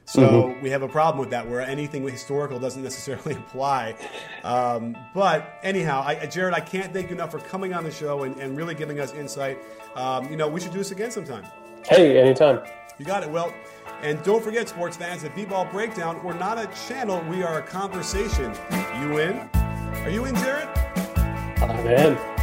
[0.07, 0.63] So mm-hmm.
[0.63, 3.97] we have a problem with that, where anything historical doesn't necessarily apply.
[4.45, 8.23] Um, but anyhow, I, Jared, I can't thank you enough for coming on the show
[8.23, 9.59] and, and really giving us insight.
[9.97, 11.45] Um, you know, we should do this again sometime.
[11.85, 12.61] Hey, anytime.
[12.99, 13.31] You got it.
[13.31, 13.53] Well,
[14.03, 17.63] and don't forget, sports fans, that B-Ball Breakdown, we're not a channel, we are a
[17.63, 18.55] conversation.
[19.01, 19.51] You in?
[20.05, 20.69] Are you in, Jared?
[21.59, 22.36] I'm in.